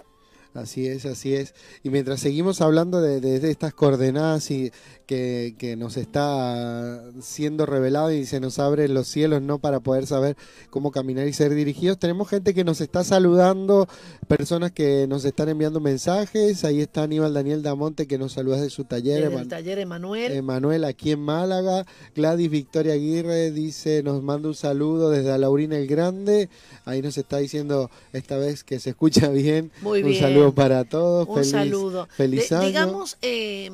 [0.55, 1.53] Así es, así es.
[1.83, 4.71] Y mientras seguimos hablando de, estas coordenadas y
[5.05, 9.59] que, que, nos está siendo revelado y se nos abren los cielos, ¿no?
[9.59, 10.35] Para poder saber
[10.71, 13.87] cómo caminar y ser dirigidos, tenemos gente que nos está saludando,
[14.27, 16.63] personas que nos están enviando mensajes.
[16.63, 19.31] Ahí está Aníbal Daniel Damonte que nos saluda de su taller.
[19.31, 20.31] el taller Emanuel.
[20.31, 21.85] Emanuel aquí en Málaga.
[22.15, 26.49] Gladys Victoria Aguirre dice, nos manda un saludo desde Laurina el Grande.
[26.85, 29.71] Ahí nos está diciendo esta vez que se escucha bien.
[29.81, 30.15] Muy bien.
[30.15, 31.27] Un saludo para todos.
[31.27, 32.07] Un saludo.
[32.15, 32.67] Feliz año.
[32.67, 33.71] Digamos, eh,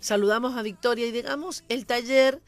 [0.00, 2.40] saludamos a Victoria y digamos el taller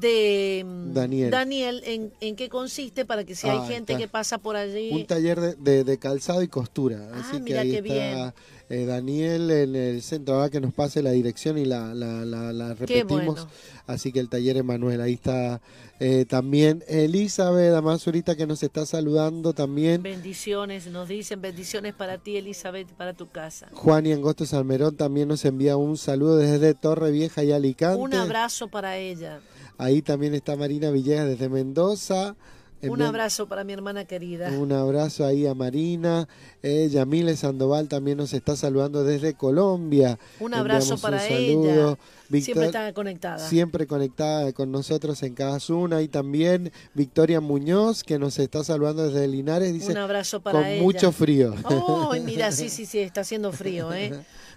[0.00, 4.38] de Daniel, Daniel en, en, qué consiste para que si hay ah, gente que pasa
[4.38, 4.90] por allí.
[4.90, 7.08] Un taller de, de, calzado y costura.
[7.12, 8.34] Ah, Así que ahí está
[8.70, 12.74] eh, Daniel en el centro, ahora que nos pase la dirección y la, la, la,
[12.74, 13.46] repetimos.
[13.86, 15.60] Así que el taller Emanuel, ahí está
[16.00, 20.02] eh, también Elizabeth ahorita que nos está saludando también.
[20.02, 23.68] Bendiciones, nos dicen bendiciones para ti Elizabeth, para tu casa.
[23.74, 28.00] Juan y Angosto Salmerón también nos envía un saludo desde Torre Vieja y Alicante.
[28.00, 29.40] Un abrazo para ella.
[29.78, 32.36] Ahí también está Marina Villegas desde Mendoza.
[32.90, 34.50] Un abrazo para mi hermana querida.
[34.50, 36.28] Un abrazo ahí a Marina.
[36.62, 40.18] Eh, Yamile Sandoval también nos está saludando desde Colombia.
[40.40, 41.96] Un abrazo para ella.
[42.30, 43.38] siempre está conectada.
[43.38, 46.02] Siempre conectada con nosotros en cada zona.
[46.02, 49.72] Y también Victoria Muñoz, que nos está saludando desde Linares.
[49.72, 51.54] Dice, Un abrazo para con mucho frío.
[51.64, 54.12] Oh, mira, sí, sí, sí, está haciendo frío, ¿eh?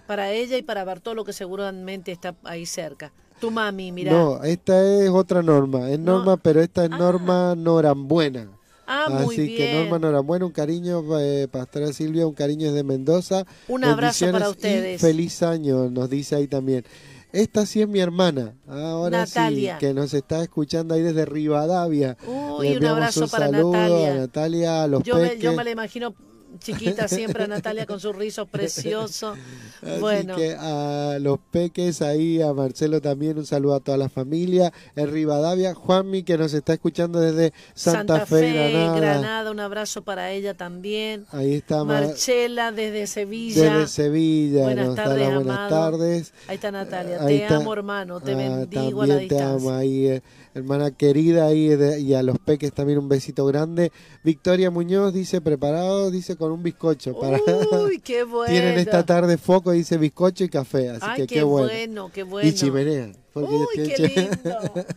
[0.06, 3.12] Para ella y para Bartolo, que seguramente está ahí cerca.
[3.40, 4.12] Tu mami, mira.
[4.12, 5.90] No, esta es otra norma.
[5.90, 6.98] Es norma, pero esta es ah.
[6.98, 8.48] norma norambuena.
[8.90, 13.44] Ah, muy Así que Norma Norambuena, un cariño, eh, Pastora Silvia, un cariño desde Mendoza.
[13.68, 14.98] Un abrazo para ustedes.
[14.98, 16.84] feliz año, nos dice ahí también.
[17.30, 22.16] Esta sí es mi hermana, ahora sí, que nos está escuchando ahí desde Rivadavia.
[22.26, 24.12] Uy, un abrazo para Natalia.
[24.12, 26.14] A Natalia, los yo yo me la imagino
[26.58, 29.34] chiquita siempre a Natalia con su rizo precioso.
[30.00, 30.36] bueno.
[30.36, 34.72] que a los peques ahí, a Marcelo también un saludo a toda la familia.
[34.96, 39.50] En Rivadavia, Juanmi que nos está escuchando desde Santa, Fe, Granada.
[39.50, 41.26] Un abrazo para ella también.
[41.30, 43.74] Ahí está Marcela desde Sevilla.
[43.74, 44.62] Desde Sevilla.
[44.64, 46.32] Buenas tardes, buenas tardes.
[46.48, 47.24] Ahí está Natalia.
[47.24, 48.20] te amo, hermano.
[48.20, 49.46] Te ah, bendigo a la distancia.
[49.46, 50.06] Te amo ahí.
[50.06, 50.22] Eh,
[50.54, 53.92] hermana querida ahí y a los peques también un besito grande.
[54.24, 57.18] Victoria Muñoz dice preparado, dice con un bizcocho.
[57.18, 57.38] Para...
[57.84, 58.52] Uy, qué bueno.
[58.52, 62.10] Tienen esta tarde foco, dice bizcocho y café, así que qué, qué bueno.
[62.12, 62.48] qué bueno.
[62.48, 63.12] Y chimenea.
[63.34, 64.86] Uy, qué lindo.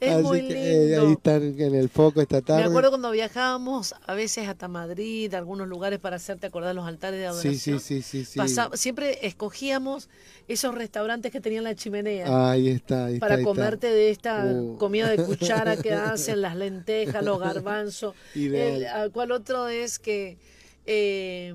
[0.00, 1.06] Es Así muy que, lindo.
[1.06, 2.62] ahí están en el foco esta tarde.
[2.62, 6.86] Me acuerdo cuando viajábamos a veces hasta Madrid, a algunos lugares para hacerte acordar los
[6.86, 7.80] altares de adoración.
[7.80, 8.40] Sí, sí, sí, sí.
[8.74, 10.10] siempre escogíamos
[10.46, 12.50] esos restaurantes que tenían la chimenea.
[12.50, 14.76] Ahí está, ahí Para comerte de esta uh.
[14.76, 18.14] comida de cuchara que hacen, las lentejas, los garbanzos.
[18.34, 20.36] El, ¿Cuál otro es que...
[20.84, 21.54] Eh,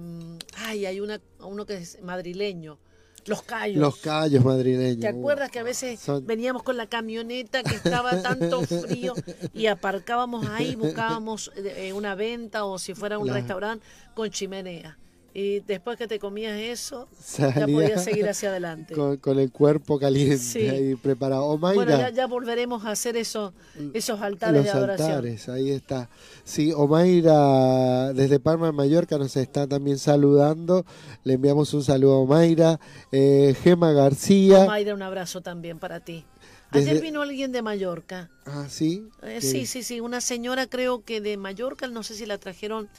[0.55, 2.79] ay, hay una, uno que es madrileño
[3.27, 3.77] los callos.
[3.77, 5.01] Los callos madrileños.
[5.01, 9.13] ¿Te acuerdas que a veces veníamos con la camioneta que estaba tanto frío
[9.53, 14.97] y aparcábamos ahí, buscábamos eh, una venta o si fuera un restaurante con chimenea?
[15.39, 18.95] Y después que te comías eso, ya podías seguir hacia adelante.
[19.21, 21.55] Con, el cuerpo caliente ahí preparado.
[21.59, 23.53] bueno, ya, volveremos a hacer eso,
[23.93, 25.11] esos altares de adoración.
[25.11, 26.09] altares, ahí está.
[26.43, 30.87] Sí, Omaira desde Palma, Mallorca, nos está también saludando.
[31.23, 32.79] Le enviamos un saludo a Omaira.
[33.11, 34.63] Eh, Gema García.
[34.63, 36.25] Omaira, un abrazo también para ti.
[36.71, 38.31] Ayer vino alguien de Mallorca.
[38.47, 39.07] Ah, sí.
[39.21, 39.99] Eh, sí, sí, sí.
[39.99, 42.89] Una señora creo que de Mallorca, no sé si la trajeron.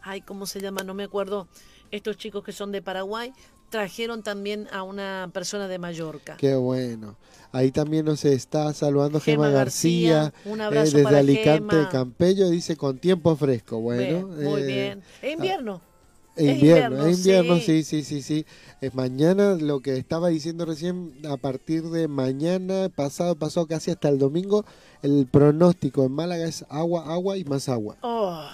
[0.00, 0.84] Ay, ¿cómo se llama?
[0.84, 1.48] No me acuerdo
[1.90, 3.32] estos chicos que son de Paraguay
[3.68, 6.36] trajeron también a una persona de Mallorca.
[6.36, 7.16] Qué bueno.
[7.52, 12.98] Ahí también nos está saludando Gema, García, un abrazo eh, desde Alicante, Campello, dice con
[12.98, 13.80] tiempo fresco.
[13.80, 15.02] Bueno, muy bien.
[15.22, 15.80] ¿Es invierno?
[16.38, 18.46] Es invierno, es invierno, sí, sí, sí, sí.
[18.80, 24.08] Es mañana, lo que estaba diciendo recién, a partir de mañana, pasado, pasó casi hasta
[24.08, 24.64] el domingo,
[25.02, 27.96] el pronóstico en Málaga es agua, agua y más agua.
[28.02, 28.46] Oh,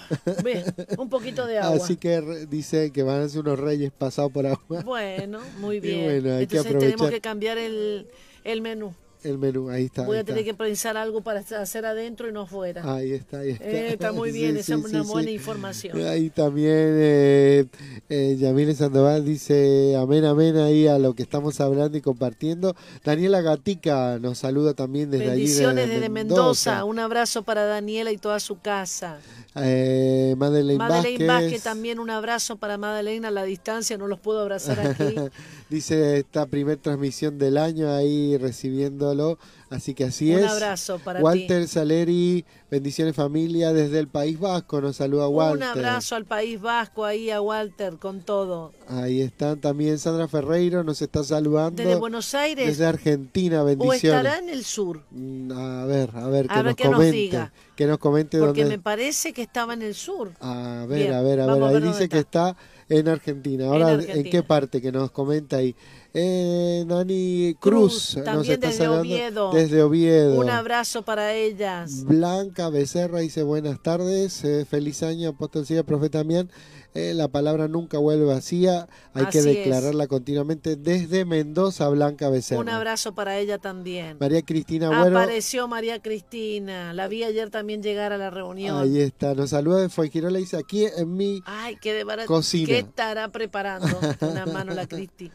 [0.97, 1.77] un poquito de agua.
[1.77, 4.81] Así que dice que van a ser unos reyes pasados por agua.
[4.83, 6.25] Bueno, muy bien.
[6.25, 8.07] Entonces tenemos que cambiar el,
[8.43, 8.93] el menú
[9.25, 10.03] el menú, ahí está.
[10.03, 12.95] Voy a tener que pensar algo para hacer adentro y no fuera.
[12.95, 13.65] Ahí está, ahí está.
[13.65, 15.99] Eh, está muy bien, esa es una buena información.
[16.05, 17.65] Ahí también eh,
[18.09, 22.75] eh, Yamile Sandoval dice amén, amén ahí a lo que estamos hablando y compartiendo.
[23.03, 25.95] Daniela Gatica nos saluda también desde Bendiciones allí.
[25.95, 26.83] desde Mendoza.
[26.85, 29.19] Un abrazo para Daniela y toda su casa.
[29.57, 31.63] Eh, Madeleine, Madeleine Vázquez.
[31.63, 35.15] también un abrazo para Madeleine a la distancia, no los puedo abrazar aquí.
[35.69, 39.39] Dice esta primer transmisión del año ahí recibiéndolo,
[39.71, 40.43] así que así es.
[40.43, 45.57] Un abrazo para Walter Saleri, bendiciones familia desde el País Vasco, nos saluda Walter.
[45.57, 48.73] Un abrazo al País Vasco ahí a Walter con todo.
[48.87, 51.81] Ahí están también Sandra Ferreiro, nos está saludando.
[51.81, 52.67] Desde Buenos Aires.
[52.67, 54.03] Desde Argentina, bendiciones.
[54.03, 55.01] O estará en el sur.
[55.09, 59.41] Mm, a ver, a ver, que nos comente que nos comente Porque me parece que
[59.41, 60.31] estaba en el sur.
[60.39, 62.55] A ver, a ver, a ver, ahí dice que está
[62.89, 63.65] en Argentina.
[63.65, 65.75] Ahora, en, qué parte que nos comenta ahí?
[66.13, 69.51] Eh, Nani Cruz, nos está desde Oviedo.
[69.51, 70.39] Desde Oviedo.
[70.39, 72.05] Un abrazo para ellas.
[72.05, 76.49] Blanca Becerra dice buenas tardes, eh, feliz año, apóstol profeta Mian.
[76.95, 82.61] Eh, la palabra nunca vuelve vacía, hay que declararla continuamente desde Mendoza, Blanca Becerra.
[82.61, 84.15] Un abrazo para ella también.
[84.17, 85.19] María Cristina Bueno.
[85.19, 88.77] Apareció María Cristina, la vi ayer también llegar a la reunión.
[88.77, 92.67] Ahí está, nos saluda de Fuengirola, dice aquí en mi Ay, qué de cocina.
[92.67, 93.87] ¿Qué estará preparando?
[94.21, 95.29] Una mano la Cristi.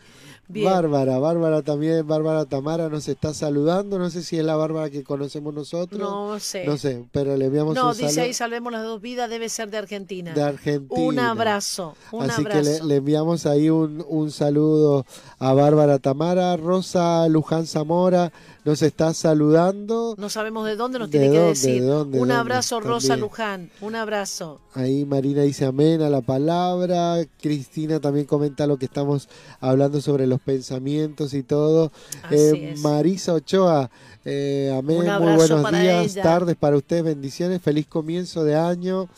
[0.52, 3.98] Bárbara, Bárbara también, Bárbara Tamara nos está saludando.
[3.98, 6.00] No sé si es la Bárbara que conocemos nosotros.
[6.00, 6.64] No sé.
[6.64, 8.02] No sé, pero le enviamos no, un saludo.
[8.02, 10.32] No, dice ahí Salvemos las dos vidas, debe ser de Argentina.
[10.32, 11.00] De Argentina.
[11.00, 12.80] Un abrazo, un Así abrazo.
[12.80, 15.04] que le, enviamos ahí un, un saludo
[15.38, 18.32] a Bárbara Tamara, Rosa Luján Zamora
[18.64, 20.14] nos está saludando.
[20.18, 21.82] No sabemos de dónde nos tiene que decir.
[21.82, 23.70] un abrazo, Rosa Luján.
[23.80, 24.60] Un abrazo.
[24.74, 27.16] Ahí Marina dice amén a la palabra.
[27.40, 29.28] Cristina también comenta lo que estamos
[29.60, 31.92] hablando sobre los pensamientos y todo.
[32.30, 33.90] Eh, Marisa Ochoa,
[34.24, 34.98] eh, amén.
[35.20, 37.04] Muy buenos días, tardes para ustedes.
[37.04, 37.60] Bendiciones.
[37.62, 39.08] Feliz comienzo de año.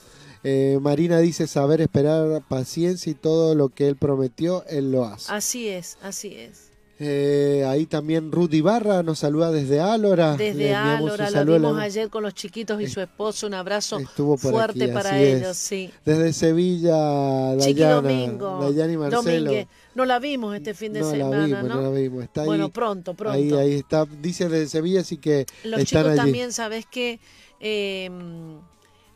[0.44, 5.32] Eh, Marina dice saber esperar paciencia y todo lo que él prometió, él lo hace.
[5.32, 6.71] Así es, así es.
[7.05, 10.37] Eh, ahí también Rudy Barra nos saluda desde Álora.
[10.37, 13.49] Desde Álora, la vimos ayer con los chiquitos y su esposo.
[13.49, 13.99] Un abrazo
[14.38, 15.91] fuerte para ellos, sí.
[16.05, 19.53] Desde Sevilla, Dayana, Dayana y Marcelo.
[19.95, 21.83] No la vimos este fin de semana, la vimos, ¿no?
[21.83, 22.25] la vimos.
[22.25, 23.37] Está bueno, pronto, pronto.
[23.37, 24.07] Ahí, ahí está.
[24.07, 27.19] Dice desde Sevilla, así que Los chicos también, ¿sabes qué?
[27.59, 28.59] Em,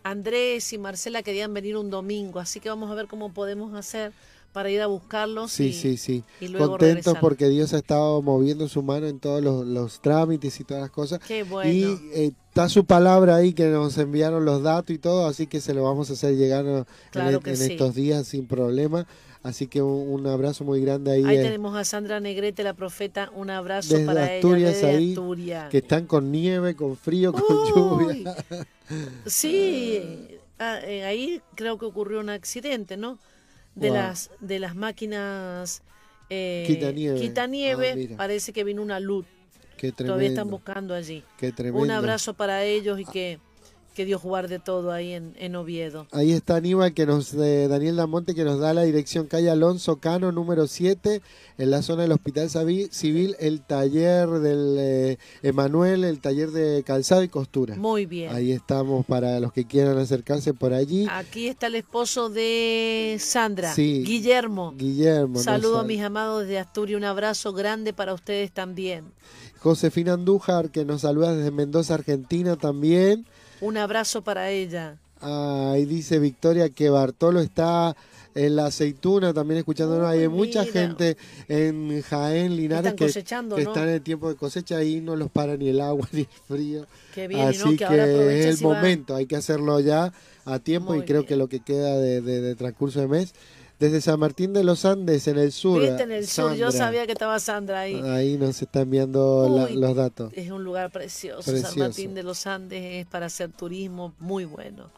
[0.02, 4.12] Andrés y Marcela querían venir un domingo, así que vamos a ver cómo podemos hacer
[4.56, 5.52] para ir a buscarlos.
[5.52, 6.24] Sí, sí, sí.
[6.56, 10.90] Contentos porque Dios ha estado moviendo su mano en todos los, trámites y todas las
[10.90, 11.20] cosas.
[11.28, 11.70] Qué bueno.
[11.70, 11.82] Y
[12.14, 15.74] eh, está su palabra ahí que nos enviaron los datos y todo, así que se
[15.74, 16.86] lo vamos a hacer llegar en,
[17.44, 19.06] estos días sin problema.
[19.42, 21.24] Así que un, abrazo muy grande ahí.
[21.26, 23.30] Ahí tenemos a Sandra Negrete, la profeta.
[23.34, 24.86] Un abrazo para Asturias ella.
[24.86, 25.68] Desde Asturias.
[25.68, 28.34] Que están con nieve, con frío, con lluvia.
[29.26, 33.18] Sí, ah, eh, ahí creo que ocurrió un accidente, ¿no?
[33.76, 35.82] De las de las máquinas
[36.28, 36.64] eh,
[37.20, 39.26] quita nieve, ah, parece que vino una luz.
[39.96, 41.22] Todavía están buscando allí.
[41.72, 43.38] Un abrazo para ellos y que
[43.96, 46.06] que Dios guarde todo ahí en, Oviedo.
[46.12, 49.96] Ahí está Aníbal, que nos, de Daniel Damonte, que nos da la dirección calle Alonso
[50.00, 51.22] Cano, número 7,
[51.56, 52.50] en la zona del Hospital
[52.90, 57.74] Civil, el taller del eh, Emanuel, el taller de calzado y costura.
[57.76, 58.34] Muy bien.
[58.34, 61.06] Ahí estamos para los que quieran acercarse por allí.
[61.10, 64.74] Aquí está el esposo de Sandra, Guillermo.
[64.76, 65.38] Guillermo.
[65.38, 69.06] Saludo a mis amados de Asturias, un abrazo grande para ustedes también.
[69.66, 73.26] Josefina Andújar, que nos saluda desde Mendoza, Argentina también.
[73.60, 74.98] Un abrazo para ella.
[75.20, 77.96] Ahí dice Victoria que Bartolo está
[78.36, 80.06] en la aceituna también escuchándonos.
[80.06, 81.16] Hay mucha gente
[81.48, 85.68] en Jaén, Linares, que, están en el tiempo de cosecha y no los para ni
[85.68, 86.86] el agua ni el frío.
[87.40, 90.12] Así que, es el momento, hay que hacerlo ya
[90.44, 93.34] a tiempo y creo que lo que queda de transcurso de mes
[93.78, 95.80] desde San Martín de los Andes, en el sur.
[95.80, 98.00] Viste, en el sur, yo sabía que estaba Sandra ahí.
[98.02, 100.32] Ahí nos está enviando los datos.
[100.34, 101.56] Es un lugar precioso.
[101.56, 104.90] San Martín de los Andes es para hacer turismo muy bueno.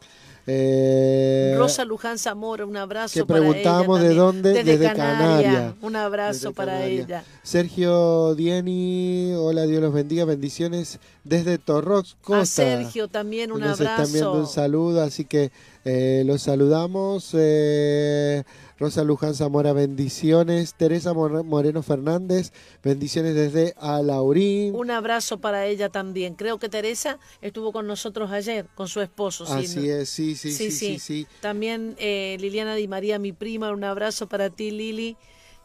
[0.51, 5.73] Eh, Rosa Luján Zamora, un abrazo que preguntábamos de dónde, desde, Canarias.
[5.81, 7.23] Un abrazo para ella.
[7.43, 12.41] Sergio Dieni, hola, Dios los bendiga, bendiciones desde Torrox, Costa.
[12.41, 13.83] A Sergio también un abrazo.
[13.83, 15.51] Nos está enviando un saludo, así que
[15.85, 17.29] eh, los saludamos.
[17.33, 18.43] Eh,
[18.79, 20.73] Rosa Luján Zamora, bendiciones.
[20.73, 22.51] Teresa Moreno Fernández,
[22.83, 24.73] bendiciones desde Alaurín.
[24.75, 26.33] Un abrazo para ella también.
[26.33, 29.43] Creo que Teresa estuvo con nosotros ayer, con su esposo.
[29.45, 34.27] Así es, sí sí sí, sí, También eh, Liliana Di María, mi prima, un abrazo
[34.27, 35.17] para ti, Lili.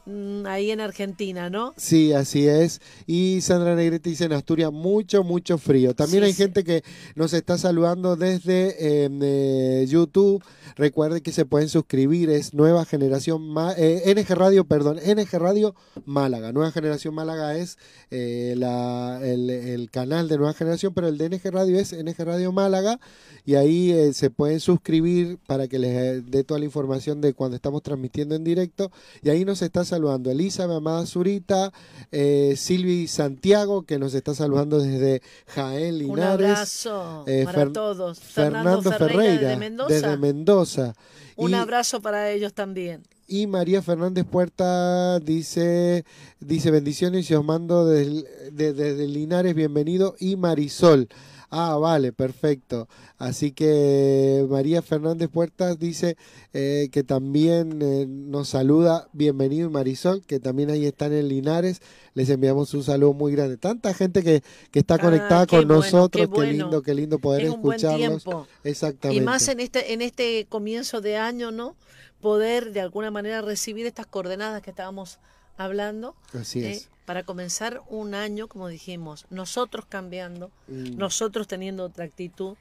[0.07, 1.73] Mm, ahí en Argentina, ¿no?
[1.79, 2.83] Sí, así es.
[3.07, 5.95] Y Sandra Negrete dice en Asturias mucho, mucho frío.
[5.95, 10.45] También hay gente que nos está saludando desde em, eh, YouTube.
[10.77, 16.53] Recuerde que se pueden suscribir, es Nueva Generación eh, NG Radio, perdón, NG Radio Málaga.
[16.53, 17.79] Nueva Generación Málaga es
[18.11, 22.53] eh, la, el, canal de Nueva Generación, pero el de NG Radio es NG Radio
[22.53, 23.01] Málaga
[23.47, 27.83] y ahí se pueden suscribir para que les dé toda la información de cuando estamos
[27.83, 28.91] transmitiendo en directo
[29.23, 29.94] y ahí nos está saludando
[30.31, 31.73] Elisa, mi amada Zurita,
[32.11, 36.25] eh, Silvi Santiago, que nos está saludando desde Jaén, Linares.
[36.25, 38.21] Un abrazo eh, para todos.
[38.21, 40.95] Fernando, Ferreira, desde Mendoza.
[41.37, 43.03] Un abrazo para ellos también.
[43.27, 46.05] Y María Fernández Puerta dice,
[46.41, 50.15] dice bendiciones y os mando desde, desde Linares, bienvenido.
[50.19, 51.09] Y Marisol.
[51.57, 52.89] Ah, vale, perfecto.
[53.17, 56.17] Así que María Fernández Puertas dice
[56.53, 59.07] eh, que también eh, nos saluda.
[59.13, 61.81] Bienvenido Marisol, que también ahí están en Linares.
[62.15, 63.57] Les enviamos un saludo muy grande.
[63.57, 64.43] Tanta gente que,
[64.73, 66.29] que está ah, conectada con nosotros.
[66.35, 68.25] Qué, lindo, qué lindo poder escucharlos.
[68.65, 69.23] Exactamente.
[69.23, 71.77] Y más en este, en este comienzo de año, ¿no?
[72.21, 75.21] Poder de alguna manera recibir estas coordenadas que estábamos
[75.57, 76.17] hablando.
[76.33, 80.97] Así eh, es para comenzar un año, como dijimos, nosotros cambiando, mm.
[80.97, 82.57] nosotros teniendo otra actitud,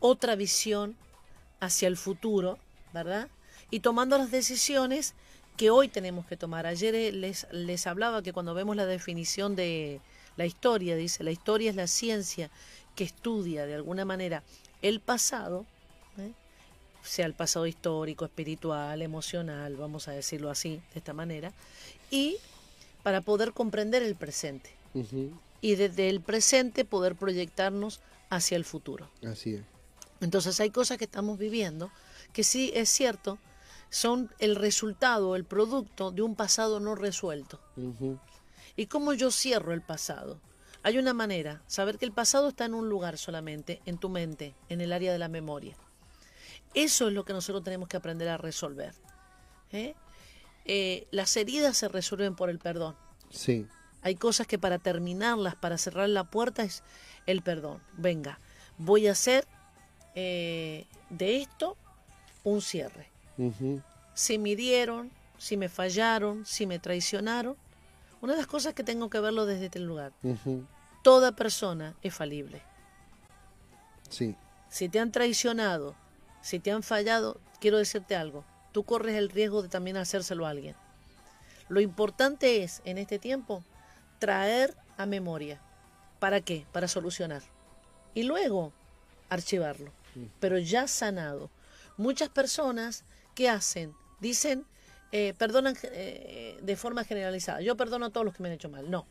[0.00, 0.96] otra visión
[1.60, 2.58] hacia el futuro,
[2.92, 3.28] ¿verdad?
[3.70, 5.14] Y tomando las decisiones
[5.56, 6.66] que hoy tenemos que tomar.
[6.66, 10.00] Ayer eh, les, les hablaba que cuando vemos la definición de
[10.36, 12.50] la historia, dice, la historia es la ciencia
[12.94, 14.42] que estudia de alguna manera
[14.82, 15.64] el pasado,
[16.18, 16.32] ¿eh?
[17.02, 21.52] sea el pasado histórico, espiritual, emocional, vamos a decirlo así, de esta manera,
[22.10, 22.36] y
[23.06, 24.74] para poder comprender el presente.
[25.60, 28.00] Y desde el presente poder proyectarnos
[28.30, 29.08] hacia el futuro.
[29.24, 29.62] Así es.
[30.20, 31.92] Entonces hay cosas que estamos viviendo
[32.32, 33.38] que sí es cierto,
[33.90, 37.60] son el resultado, el producto de un pasado no resuelto.
[38.74, 40.40] ¿Y cómo yo cierro el pasado?
[40.82, 44.56] Hay una manera, saber que el pasado está en un lugar solamente, en tu mente,
[44.68, 45.76] en el área de la memoria.
[46.74, 48.94] Eso es lo que nosotros tenemos que aprender a resolver.
[49.70, 49.94] ¿eh?
[50.66, 52.96] Eh, las heridas se resuelven por el perdón.
[53.30, 53.66] Sí.
[54.02, 56.82] Hay cosas que para terminarlas, para cerrar la puerta, es
[57.26, 57.82] el perdón.
[57.96, 58.38] Venga,
[58.78, 59.46] voy a hacer
[60.14, 61.76] eh, de esto
[62.44, 63.08] un cierre.
[64.14, 67.56] Si me dieron, si me fallaron, si me traicionaron,
[68.20, 70.12] una de las cosas que tengo que verlo desde este lugar
[71.06, 72.60] toda persona es falible.
[74.08, 74.34] Sí.
[74.68, 75.94] Si te han traicionado,
[76.40, 78.44] si te han fallado, quiero decirte algo,
[78.76, 80.76] tú corres el riesgo de también hacérselo a alguien.
[81.70, 83.64] Lo importante es, en este tiempo,
[84.18, 85.62] traer a memoria.
[86.18, 86.66] ¿Para qué?
[86.72, 87.40] Para solucionar.
[88.12, 88.74] Y luego,
[89.30, 89.92] archivarlo.
[90.40, 91.48] Pero ya sanado.
[91.96, 93.04] Muchas personas,
[93.34, 93.94] ¿qué hacen?
[94.20, 94.66] Dicen,
[95.12, 97.60] eh, perdonan eh, de forma generalizada.
[97.60, 98.90] Yo perdono a todos los que me han hecho mal.
[98.90, 99.06] No.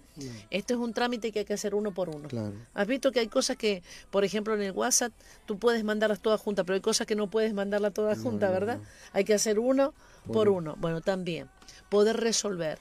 [0.50, 2.28] Esto es un trámite que hay que hacer uno por uno.
[2.74, 3.82] Has visto que hay cosas que,
[4.12, 5.14] por ejemplo, en el WhatsApp
[5.46, 8.80] tú puedes mandarlas todas juntas, pero hay cosas que no puedes mandarlas todas juntas, ¿verdad?
[9.14, 9.93] Hay que hacer uno
[10.32, 10.76] por uno.
[10.78, 11.50] Bueno, también
[11.89, 12.80] poder resolver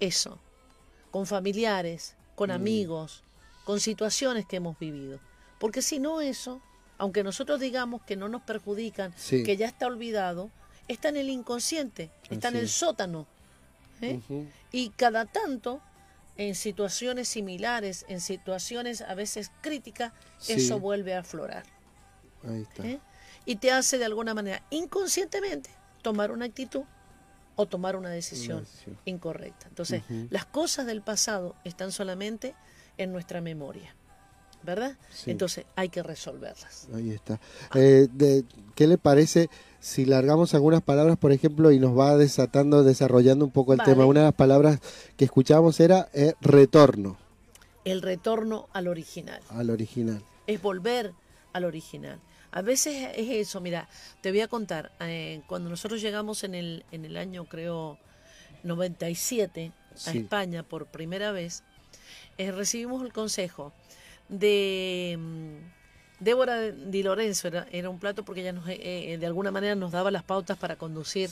[0.00, 0.38] eso
[1.10, 2.52] con familiares, con mm.
[2.52, 3.24] amigos,
[3.64, 5.18] con situaciones que hemos vivido.
[5.58, 6.62] Porque si no eso,
[6.98, 10.50] aunque nosotros digamos que no nos perjudican, que ya está olvidado,
[10.88, 13.26] está en el inconsciente, está en el sótano.
[14.00, 14.20] ¿eh?
[14.72, 15.80] Y cada tanto,
[16.36, 20.12] en situaciones similares, en situaciones a veces críticas,
[20.48, 21.64] eso vuelve a aflorar.
[22.48, 22.86] Ahí está.
[22.86, 23.00] ¿eh?
[23.44, 25.70] Y te hace de alguna manera, inconscientemente,
[26.02, 26.84] tomar una actitud
[27.56, 28.64] o tomar una decisión,
[29.04, 29.66] incorrecta.
[29.68, 32.54] Entonces, las cosas del pasado están solamente
[32.98, 33.94] en nuestra memoria.
[34.62, 34.96] ¿Verdad?
[35.26, 36.88] Entonces hay que resolverlas.
[36.94, 37.40] Ahí está.
[37.74, 38.44] Eh, de,
[38.74, 39.48] ¿Qué le parece
[39.80, 44.06] si largamos algunas palabras, por ejemplo, y nos va desatando, desarrollando un poco el tema.
[44.06, 44.80] Una de las palabras
[45.16, 47.16] que escuchábamos era eh, retorno.
[47.84, 49.40] El retorno al original.
[49.50, 50.22] Al original.
[50.46, 51.12] Es volver
[51.52, 52.20] al original.
[52.50, 53.88] A veces es eso, mira,
[54.22, 57.98] te voy a contar, eh, cuando nosotros llegamos en el, en el año, creo,
[58.62, 59.72] 97
[60.06, 61.62] a España por primera vez,
[62.38, 63.72] eh, recibimos el consejo
[64.28, 69.50] de mm, Débora Di Lorenzo era, un plato porque ella nos, eh, eh, de alguna
[69.50, 71.30] manera nos daba las pautas para conducir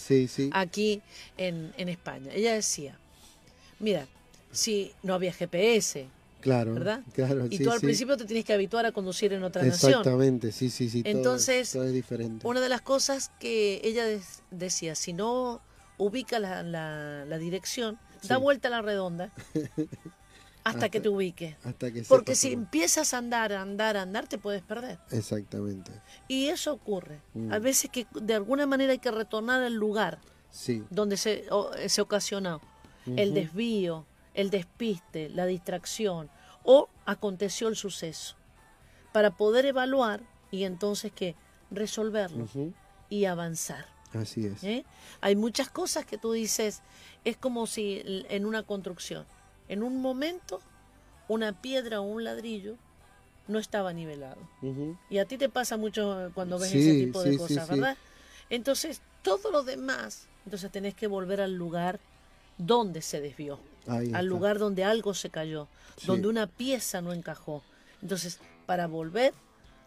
[0.52, 1.02] aquí
[1.36, 2.30] en, España.
[2.32, 2.98] Ella decía,
[3.80, 4.06] mira,
[4.52, 6.08] si no había GPS,
[6.40, 7.02] Claro, ¿verdad?
[7.12, 9.90] Claro, y tú al principio te tienes que habituar a conducir en otra nación.
[9.90, 11.02] Exactamente, sí, sí, sí.
[11.04, 12.46] Entonces, todo, es diferente.
[12.46, 14.04] una de las cosas que ella
[14.52, 15.60] decía, si no
[15.98, 19.32] ubica la, la dirección, da vuelta a la redonda
[20.66, 21.56] hasta, que te ubiques.
[22.08, 24.98] Porque si empiezas a andar, a andar, a andar, te puedes perder.
[25.10, 25.92] Exactamente.
[26.26, 27.20] Y eso ocurre.
[27.34, 27.52] Mm.
[27.52, 30.18] A veces que de alguna manera hay que retornar al lugar
[30.90, 31.46] donde se,
[31.86, 32.60] se ocasionó
[33.04, 36.30] el desvío, el despiste, la distracción
[36.64, 38.36] o aconteció el suceso.
[39.12, 41.36] Para poder evaluar y entonces que
[41.70, 42.48] resolverlo
[43.08, 43.86] y avanzar.
[44.12, 44.64] Así es.
[44.64, 44.84] ¿Eh?
[45.20, 46.82] Hay muchas cosas que tú dices,
[47.24, 49.26] es como si en una construcción
[49.68, 50.60] en un momento
[51.28, 52.76] una piedra o un ladrillo
[53.48, 54.38] no estaba nivelado.
[55.08, 57.96] Y a ti te pasa mucho cuando ves ese tipo de cosas, ¿verdad?
[58.50, 62.00] Entonces, todo lo demás, entonces tenés que volver al lugar
[62.58, 65.68] donde se desvió, al lugar donde algo se cayó,
[66.06, 67.62] donde una pieza no encajó.
[68.02, 69.32] Entonces, para volver,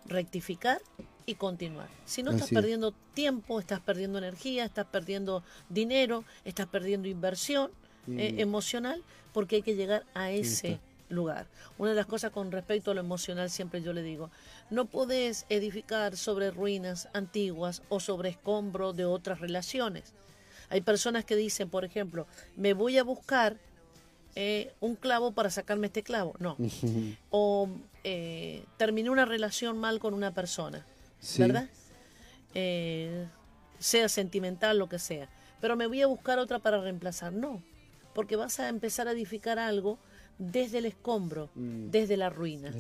[0.06, 0.82] rectificar
[1.26, 1.90] y continuar.
[2.06, 7.72] Si no, estás perdiendo tiempo, estás perdiendo energía, estás perdiendo dinero, estás perdiendo inversión
[8.18, 8.40] eh, mm.
[8.40, 9.04] emocional
[9.34, 10.80] porque hay que llegar a ese
[11.10, 11.48] lugar.
[11.78, 14.30] Una de las cosas con respecto a lo emocional siempre yo le digo,
[14.70, 20.14] no puedes edificar sobre ruinas antiguas o sobre escombros de otras relaciones.
[20.70, 23.58] Hay personas que dicen, por ejemplo, me voy a buscar
[24.36, 26.36] eh, un clavo para sacarme este clavo.
[26.40, 26.56] No.
[27.32, 27.70] o
[28.04, 30.86] eh, terminé una relación mal con una persona,
[31.38, 31.68] ¿verdad?
[32.54, 33.28] Eh,
[33.80, 35.28] sea sentimental, lo que sea.
[35.60, 37.34] Pero me voy a buscar otra para reemplazar.
[37.34, 37.62] No
[38.14, 39.98] porque vas a empezar a edificar algo
[40.40, 41.90] desde el escombro, mm.
[41.92, 42.72] desde, la ruina.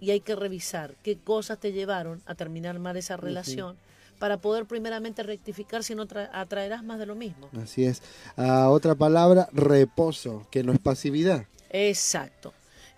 [0.00, 3.76] Y hay que revisar qué cosas te llevaron a terminar mal esa relación
[4.18, 7.48] para poder primeramente rectificar, si no atraerás más de lo mismo.
[7.62, 8.02] Así es.
[8.36, 11.46] Ah, otra palabra, reposo, que no es pasividad.
[11.70, 12.52] Exacto.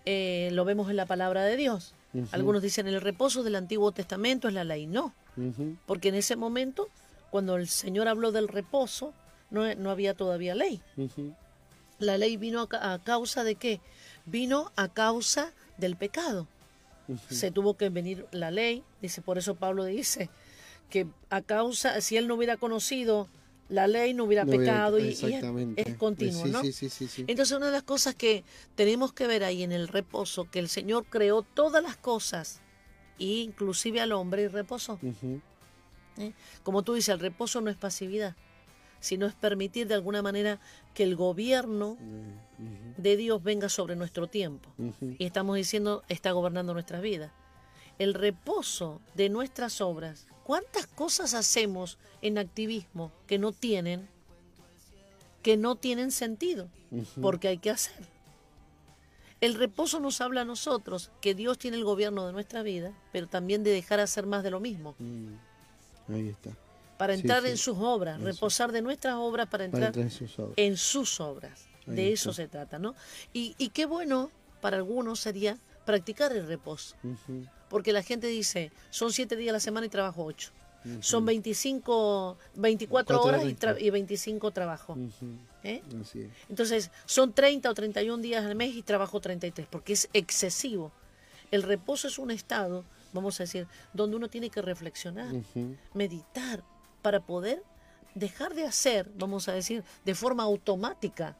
[0.04, 1.94] Eh, lo vemos en la palabra de Dios.
[2.32, 4.86] Algunos dicen el reposo del Antiguo Testamento es la ley.
[4.86, 5.12] No,
[5.86, 6.88] porque en ese momento,
[7.30, 9.12] cuando el Señor habló del reposo,
[9.50, 10.80] no, no había todavía ley.
[11.98, 13.80] La ley vino a, causa de qué?
[14.26, 16.46] Vino a causa del pecado.
[17.30, 20.28] Se tuvo que venir la ley, dice, por eso Pablo dice
[20.90, 23.28] que a causa, si él no hubiera conocido
[23.70, 25.08] la ley, no hubiera pecado y,
[25.76, 26.60] es, continuo, ¿no?
[26.62, 28.44] Entonces una de las cosas que
[28.74, 32.60] tenemos que ver ahí en el reposo, que el Señor creó todas las cosas,
[33.18, 34.98] inclusive al hombre, y reposó.
[36.18, 36.32] ¿Eh?
[36.62, 38.36] Como tú dices, el reposo no es pasividad
[39.00, 40.58] sino es permitir de alguna manera
[40.94, 41.96] que el gobierno
[42.96, 44.70] de Dios venga sobre nuestro tiempo.
[45.18, 47.32] Y estamos diciendo, está gobernando nuestras vidas.
[47.98, 50.26] El reposo de nuestras obras.
[50.44, 54.08] ¿Cuántas cosas hacemos en activismo que no tienen,
[55.42, 56.68] que no tienen sentido?
[57.20, 58.06] Porque hay que hacer.
[59.40, 63.28] El reposo nos habla a nosotros que Dios tiene el gobierno de nuestra vida, pero
[63.28, 64.96] también de dejar hacer más de lo mismo.
[64.98, 65.34] Mm.
[66.08, 66.50] Ahí está
[66.98, 70.10] para entrar en sus obras, reposar de nuestras obras para entrar, en,
[70.76, 71.68] sus obras.
[71.86, 72.94] de eso se trata, ¿no?
[73.32, 74.30] Y, qué bueno
[74.60, 76.96] para algunos sería practicar el reposo.
[77.70, 80.50] Porque la gente dice, son siete días a la semana y trabajo ocho.
[81.00, 83.44] Son 25, 24 horas
[83.78, 84.96] y, 25 trabajo.
[85.62, 85.82] ¿Eh?
[86.48, 90.92] Entonces, son 30 o 31 días al mes y trabajo 33, porque es excesivo.
[91.50, 95.32] El reposo es un estado, vamos a decir, donde uno tiene que reflexionar,
[95.94, 96.62] meditar,
[97.02, 97.62] para poder
[98.14, 101.36] dejar de hacer, vamos a decir, de forma automática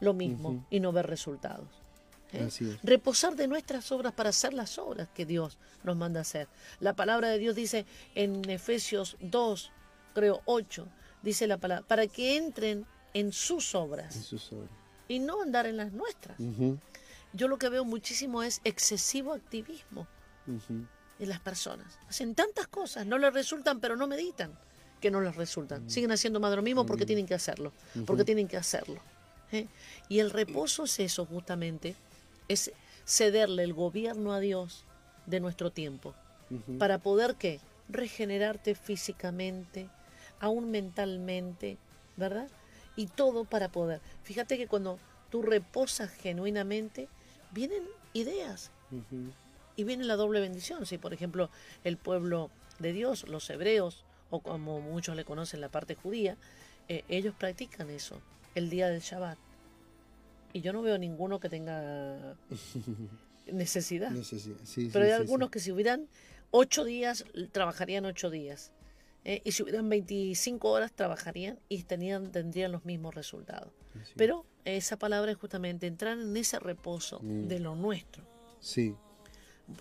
[0.00, 1.68] lo mismo y no ver resultados.
[2.32, 2.48] ¿eh?
[2.82, 6.48] Reposar de nuestras obras para hacer las obras que Dios nos manda hacer.
[6.80, 9.70] La palabra de Dios dice en Efesios 2,
[10.14, 10.86] creo 8,
[11.22, 14.32] dice la palabra, para que entren en sus obras,
[15.08, 16.36] y no andar en las nuestras.
[17.34, 20.06] Yo lo que veo muchísimo es excesivo activismo
[20.46, 21.98] en las personas.
[22.08, 24.52] Hacen tantas cosas, no les resultan, pero no meditan
[25.02, 25.90] que no les resultan.
[25.90, 27.72] Siguen haciendo más de lo mismo porque tienen que hacerlo,
[28.06, 29.00] porque tienen que hacerlo.
[29.50, 29.66] ¿eh?
[30.08, 31.94] Y el reposo es eso justamente,
[32.48, 32.72] es
[33.04, 34.84] cederle el gobierno a Dios
[35.26, 36.14] de nuestro tiempo,
[36.78, 37.60] para poder ¿qué?
[37.88, 39.88] regenerarte físicamente,
[40.40, 41.76] aún mentalmente,
[42.16, 42.48] ¿verdad?
[42.96, 44.00] Y todo para poder.
[44.22, 44.98] Fíjate que cuando
[45.30, 47.08] tú reposas genuinamente,
[47.50, 47.82] vienen
[48.12, 48.70] ideas.
[49.74, 50.84] Y viene la doble bendición.
[50.84, 51.48] Si, por ejemplo,
[51.82, 56.38] el pueblo de Dios, los hebreos, o como muchos le conocen la parte judía,
[56.88, 58.20] eh, ellos practican eso,
[58.54, 59.38] el día del Shabbat.
[60.54, 62.34] Y yo no veo ninguno que tenga
[63.52, 64.10] necesidad.
[64.92, 66.08] Pero hay algunos que si hubieran
[66.50, 68.72] ocho días, trabajarían ocho días.
[69.24, 73.70] Eh, y si hubieran 25 horas, trabajarían y tenían, tendrían los mismos resultados.
[74.16, 77.48] Pero esa palabra es justamente entrar en ese reposo mm.
[77.48, 78.24] de lo nuestro.
[78.60, 78.94] Sí.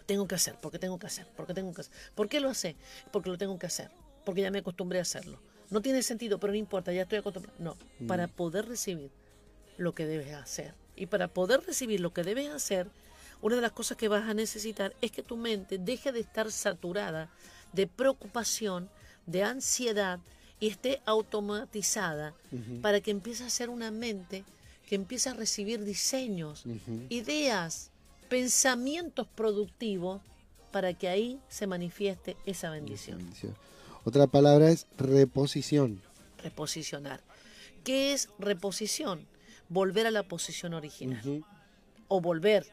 [0.05, 1.93] Tengo que hacer, porque tengo que hacer, porque tengo que hacer.
[2.15, 2.75] ¿Por qué lo hace?
[3.11, 3.89] Porque lo tengo que hacer
[4.25, 5.39] porque ya me acostumbré a hacerlo.
[5.69, 7.57] No tiene sentido, pero no importa, ya estoy acostumbrado.
[7.59, 8.07] No, mm.
[8.07, 9.11] para poder recibir
[9.77, 10.73] lo que debes hacer.
[10.95, 12.87] Y para poder recibir lo que debes hacer,
[13.41, 16.51] una de las cosas que vas a necesitar es que tu mente deje de estar
[16.51, 17.29] saturada
[17.73, 18.89] de preocupación,
[19.25, 20.19] de ansiedad
[20.59, 22.35] y esté automatizada
[22.81, 24.43] para que empiece a ser una mente
[24.87, 26.65] que empiece a recibir diseños,
[27.09, 27.91] ideas,
[28.29, 30.21] pensamientos productivos
[30.71, 33.19] para que ahí se manifieste esa bendición.
[34.03, 36.01] Otra palabra es reposición.
[36.43, 37.21] Reposicionar.
[37.83, 39.27] ¿Qué es reposición?
[39.69, 41.45] Volver a la posición original.
[42.07, 42.67] O volver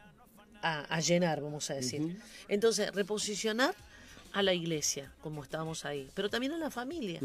[0.61, 2.19] a, llenar, vamos a decir.
[2.47, 3.75] Entonces, reposicionar
[4.33, 7.19] a la iglesia, como estábamos ahí, pero también a la familia.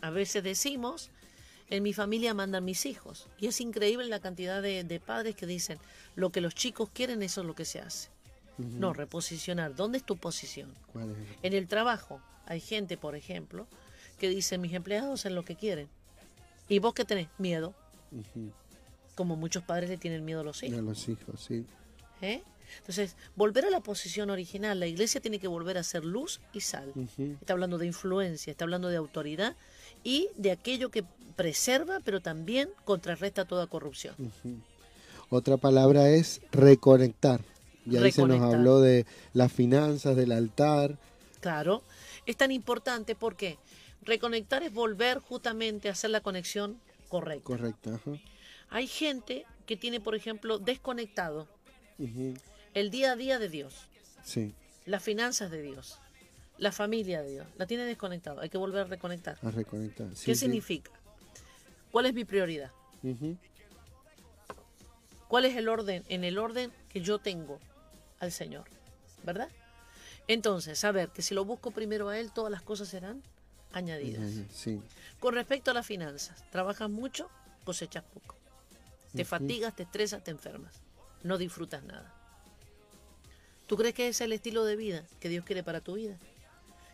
[0.00, 1.10] A veces decimos,
[1.68, 3.26] en mi familia mandan mis hijos.
[3.38, 5.78] Y es increíble la cantidad de, padres que dicen,
[6.14, 8.08] lo que los chicos quieren, eso es lo que se hace.
[8.58, 9.74] No, reposicionar.
[9.74, 10.72] ¿Dónde es tu posición?
[11.42, 12.20] En el trabajo.
[12.46, 13.66] Hay gente, por ejemplo,
[14.18, 15.88] que dice, mis empleados hacen lo que quieren.
[16.68, 17.28] ¿Y vos qué tenés?
[17.38, 17.74] Miedo.
[19.14, 20.78] Como muchos padres le tienen miedo a los hijos.
[20.78, 21.66] A los hijos, sí.
[22.22, 22.42] ¿Eh?
[22.78, 24.78] Entonces, volver a la posición original.
[24.80, 26.92] La iglesia tiene que volver a ser luz y sal.
[27.40, 29.56] Está hablando de influencia, está hablando de autoridad
[30.02, 31.04] y de aquello que
[31.36, 34.14] preserva, pero también contrarresta toda corrupción.
[35.28, 37.40] Otra palabra es reconectar.
[37.84, 40.98] Ya ahí se nos habló de las finanzas, del altar.
[41.40, 41.82] Claro,
[42.26, 43.58] es tan importante porque
[44.02, 47.44] reconectar es volver justamente a hacer la conexión correcta.
[47.44, 48.00] Correcta.
[48.68, 51.48] Hay gente que tiene, por ejemplo, desconectado
[52.74, 53.88] el día a día de Dios.
[54.24, 54.54] Sí.
[54.84, 55.98] Las finanzas de Dios.
[56.58, 57.46] la familia de Dios.
[57.56, 58.40] La tiene desconectado.
[58.40, 59.38] Hay que volver a reconectar.
[59.42, 60.08] A reconectar.
[60.24, 60.90] ¿Qué significa?
[61.90, 62.72] ¿Cuál es mi prioridad?
[65.28, 66.04] ¿Cuál es el orden?
[66.08, 67.60] En el orden que yo tengo
[68.18, 68.64] al Señor.
[69.24, 69.48] ¿Verdad?
[70.28, 73.22] Entonces, saber que si lo busco primero a Él, todas las cosas serán
[73.72, 74.24] añadidas.
[74.52, 74.80] Sí.
[75.20, 77.30] Con respecto a las finanzas, trabajas mucho,
[77.64, 78.34] cosechas poco.
[79.14, 80.74] Te fatigas, te estresas, te enfermas.
[81.22, 82.12] No disfrutas nada.
[83.66, 86.16] ¿Tú crees que ese es el estilo de vida que Dios quiere para tu vida?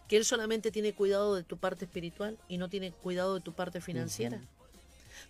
[0.09, 3.53] Que Él solamente tiene cuidado de tu parte espiritual y no tiene cuidado de tu
[3.53, 4.41] parte financiera.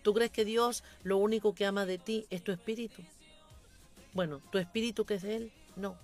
[0.02, 3.02] ¿Tú crees que Dios lo único que ama de ti es tu espíritu?
[4.12, 5.96] Bueno, tu espíritu que es de Él, no.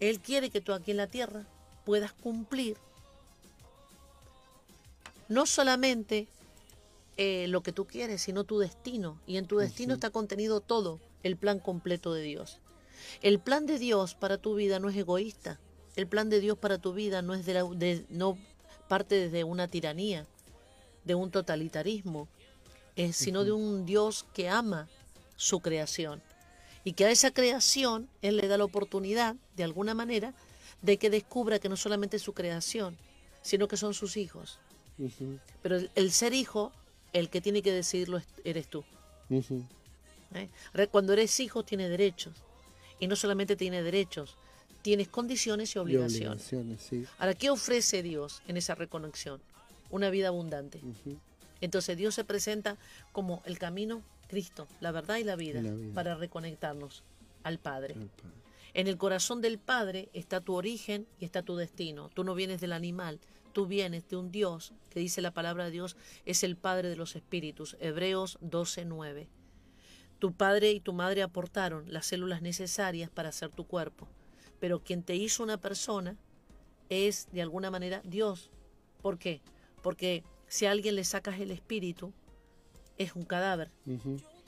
[0.00, 1.46] Él quiere que tú aquí en la tierra
[1.84, 2.76] puedas cumplir
[5.28, 6.26] no solamente
[7.16, 9.18] eh, lo que tú quieres, sino tu destino.
[9.26, 12.58] Y en tu destino está contenido todo, el plan completo de Dios.
[13.22, 15.58] El plan de Dios para tu vida no es egoísta.
[15.96, 18.36] El plan de Dios para tu vida no es de, no
[18.88, 20.26] parte desde una tiranía,
[21.04, 22.28] de un totalitarismo,
[23.12, 24.88] sino de un Dios que ama
[25.36, 26.22] su creación
[26.84, 30.34] y que a esa creación Él le da la oportunidad, de alguna manera,
[30.82, 32.96] de que descubra que no solamente es su creación,
[33.42, 34.58] sino que son sus hijos.
[35.62, 36.72] Pero el, ser hijo,
[37.12, 38.84] el que tiene que decidirlo eres tú.
[39.30, 40.48] ¿Eh?
[40.90, 42.34] Cuando eres hijo, tienes derechos.
[43.00, 44.36] Y no solamente tiene derechos,
[44.82, 46.52] tienes condiciones y obligaciones.
[47.18, 49.40] Ahora, ¿qué ofrece Dios en esa reconexión?
[49.90, 50.80] Una vida abundante.
[51.60, 52.76] Entonces Dios se presenta
[53.12, 55.62] como el camino Cristo, la verdad y la vida,
[55.94, 57.02] para reconectarnos
[57.42, 57.96] al Padre.
[58.74, 62.08] En el corazón del Padre está tu origen y está tu destino.
[62.08, 63.20] Tú no vienes del animal,
[63.52, 66.96] tú vienes de un Dios que dice la palabra de Dios es el Padre de
[66.96, 67.76] los espíritus.
[67.80, 69.28] Hebreos 12:9.
[70.18, 74.08] Tu padre y tu madre aportaron las células necesarias para hacer tu cuerpo,
[74.58, 76.16] pero quien te hizo una persona
[76.88, 78.50] es de alguna manera Dios.
[79.02, 79.42] ¿Por qué?
[79.82, 82.12] Porque si a alguien le sacas el espíritu,
[82.98, 83.70] es un cadáver.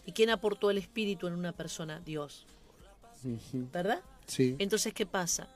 [0.05, 2.01] ¿Y quién aportó el espíritu en una persona?
[2.05, 2.47] Dios.
[3.73, 4.01] ¿Verdad?
[4.27, 4.57] Sí.
[4.59, 5.49] Entonces, ¿qué pasa?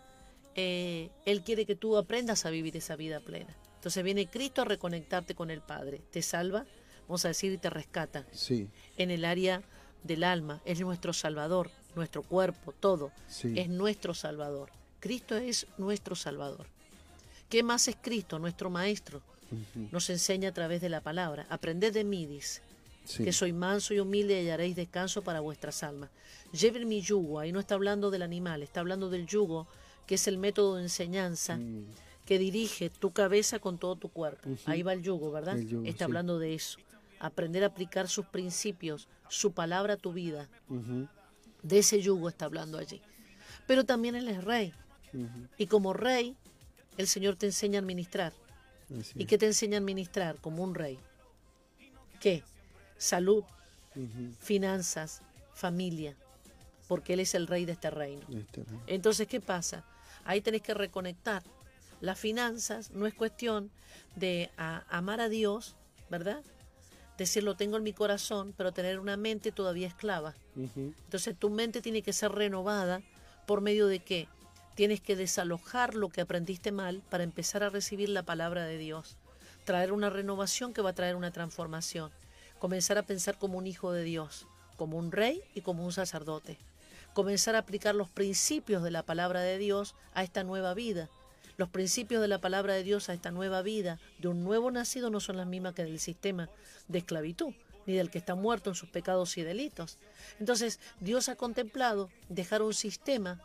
[0.57, 3.55] Eh, él quiere que tú aprendas a vivir esa vida plena.
[3.77, 6.03] Entonces viene Cristo a reconectarte con el Padre.
[6.11, 6.67] Te salva,
[7.07, 8.27] vamos a decir, y te rescata.
[8.33, 8.69] Sí.
[8.99, 9.63] En el área
[10.03, 10.61] del alma.
[10.65, 13.13] Es nuestro Salvador, nuestro cuerpo, todo.
[13.29, 14.71] Es nuestro Salvador.
[14.99, 16.67] Cristo es nuestro Salvador.
[17.49, 19.23] ¿Qué más es Cristo, nuestro Maestro?
[19.91, 21.47] Nos enseña a través de la palabra.
[21.51, 22.63] Aprended de mí, dice
[23.17, 26.11] que soy manso y humilde y hallaréis descanso para vuestras almas.
[26.53, 29.67] Lleven mi yugo, ahí no está hablando del animal, está hablando del yugo,
[30.07, 31.87] que es el método de enseñanza mm.
[32.27, 34.51] que dirige tu cabeza con todo tu cuerpo.
[34.67, 35.59] Ahí va el yugo, ¿verdad?
[35.85, 36.79] está hablando de eso.
[37.19, 40.49] Aprender a aplicar sus principios, su palabra a tu vida.
[41.63, 43.01] De ese yugo está hablando allí.
[43.67, 44.73] Pero también Él es rey.
[45.59, 46.37] Y como rey,
[46.97, 48.33] el Señor te enseña a administrar.
[49.15, 50.99] ¿Y qué te enseña a administrar como un rey?
[52.21, 52.43] ¿Qué?
[53.01, 53.45] Salud,
[54.39, 55.23] finanzas,
[55.55, 56.15] familia,
[56.87, 58.23] porque Él es el rey de este reino.
[58.31, 59.85] Este Entonces, ¿qué pasa?
[60.25, 61.43] Ahí tenés que reconectar.
[62.01, 63.71] Las finanzas no es cuestión
[64.17, 65.77] de amar a Dios,
[66.11, 66.43] ¿verdad?
[67.17, 70.35] Decirlo tengo en mi corazón, pero tener una mente todavía esclava.
[70.55, 73.03] Entonces tu mente tiene que ser renovada
[73.47, 74.29] por medio de qué?
[74.75, 79.17] Tienes que desalojar lo que aprendiste mal para empezar a recibir la palabra de Dios.
[79.65, 82.11] Traer una renovación que va a traer una transformación
[82.61, 84.47] comenzar a pensar como un hijo de Dios,
[84.77, 86.59] como un rey y como un sacerdote.
[87.15, 91.09] Comenzar a aplicar los principios de la palabra de Dios a esta nueva vida.
[91.57, 95.11] Los principios de la palabra de Dios a esta nueva vida de un nuevo nacido
[95.11, 96.49] no son las mismas que del sistema
[96.87, 97.53] de esclavitud,
[97.87, 99.99] ni del que está muerto en sus pecados y delitos.
[100.39, 103.41] Entonces, Dios ha contemplado dejar un sistema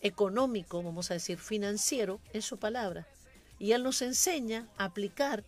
[0.00, 3.06] económico, vamos a decir, financiero, en su palabra.
[3.58, 5.44] Y Él nos enseña a aplicar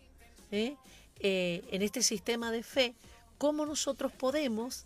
[0.51, 0.75] ¿eh?
[1.19, 2.95] Eh, en este sistema de fe,
[3.37, 4.85] cómo nosotros podemos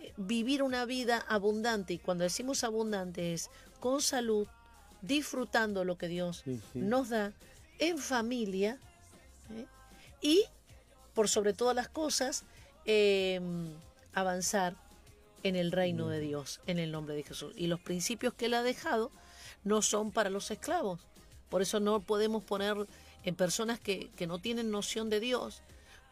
[0.00, 1.94] eh, vivir una vida abundante.
[1.94, 3.50] Y cuando decimos abundante es
[3.80, 4.46] con salud,
[5.00, 6.44] disfrutando lo que Dios
[6.74, 7.32] nos da,
[7.78, 8.78] en familia
[9.56, 9.66] ¿eh?
[10.20, 10.44] y,
[11.14, 12.44] por sobre todas las cosas,
[12.84, 13.72] em,
[14.12, 14.76] avanzar
[15.42, 17.52] en el reino de Dios, en el nombre de Jesús.
[17.56, 19.10] Y los principios que Él ha dejado
[19.64, 21.00] no son para los esclavos.
[21.48, 22.86] Por eso no podemos poner
[23.24, 25.62] en personas que, no tienen noción de Dios,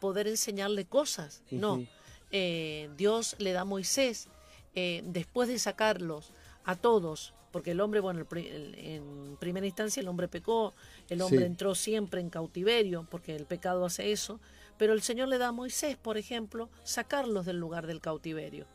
[0.01, 1.43] poder enseñarle cosas.
[1.51, 1.85] No,
[2.31, 4.29] eh, Dios le da a Moisés,
[4.75, 6.33] eh, después de sacarlos
[6.65, 10.73] a todos, porque el hombre, bueno, en primera instancia el hombre pecó,
[11.09, 14.39] el hombre entró siempre en cautiverio, porque el pecado hace eso,
[14.79, 18.67] pero el Señor le da a Moisés, por ejemplo, sacarlos del lugar del cautiverio.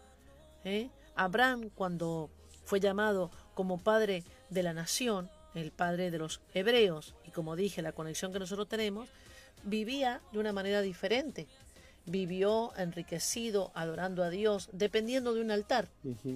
[0.65, 0.89] ¿eh?
[1.15, 2.29] Abraham, cuando
[2.65, 7.81] fue llamado como padre de la nación, el padre de los hebreos, y como dije,
[7.81, 9.09] la conexión que nosotros tenemos,
[9.63, 11.47] vivía de una manera diferente.
[12.05, 15.89] Vivió enriquecido, adorando a Dios, dependiendo de un altar.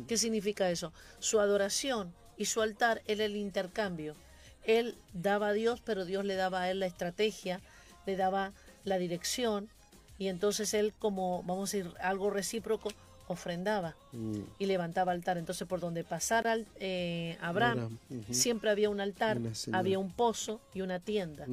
[0.08, 0.94] ¿Qué significa eso?
[1.20, 4.16] Su adoración y su altar era el intercambio.
[4.64, 7.62] Él daba a Dios, pero Dios le daba a él la estrategia,
[8.06, 8.54] le daba
[8.84, 9.70] la dirección,
[10.18, 12.90] y entonces él como, vamos a decir, algo recíproco,
[13.30, 14.40] ofrendaba mm.
[14.58, 15.38] y levantaba altar.
[15.38, 17.98] Entonces por donde pasara eh, Abraham,
[18.32, 19.40] siempre había un altar,
[19.72, 21.46] había un pozo y una tienda.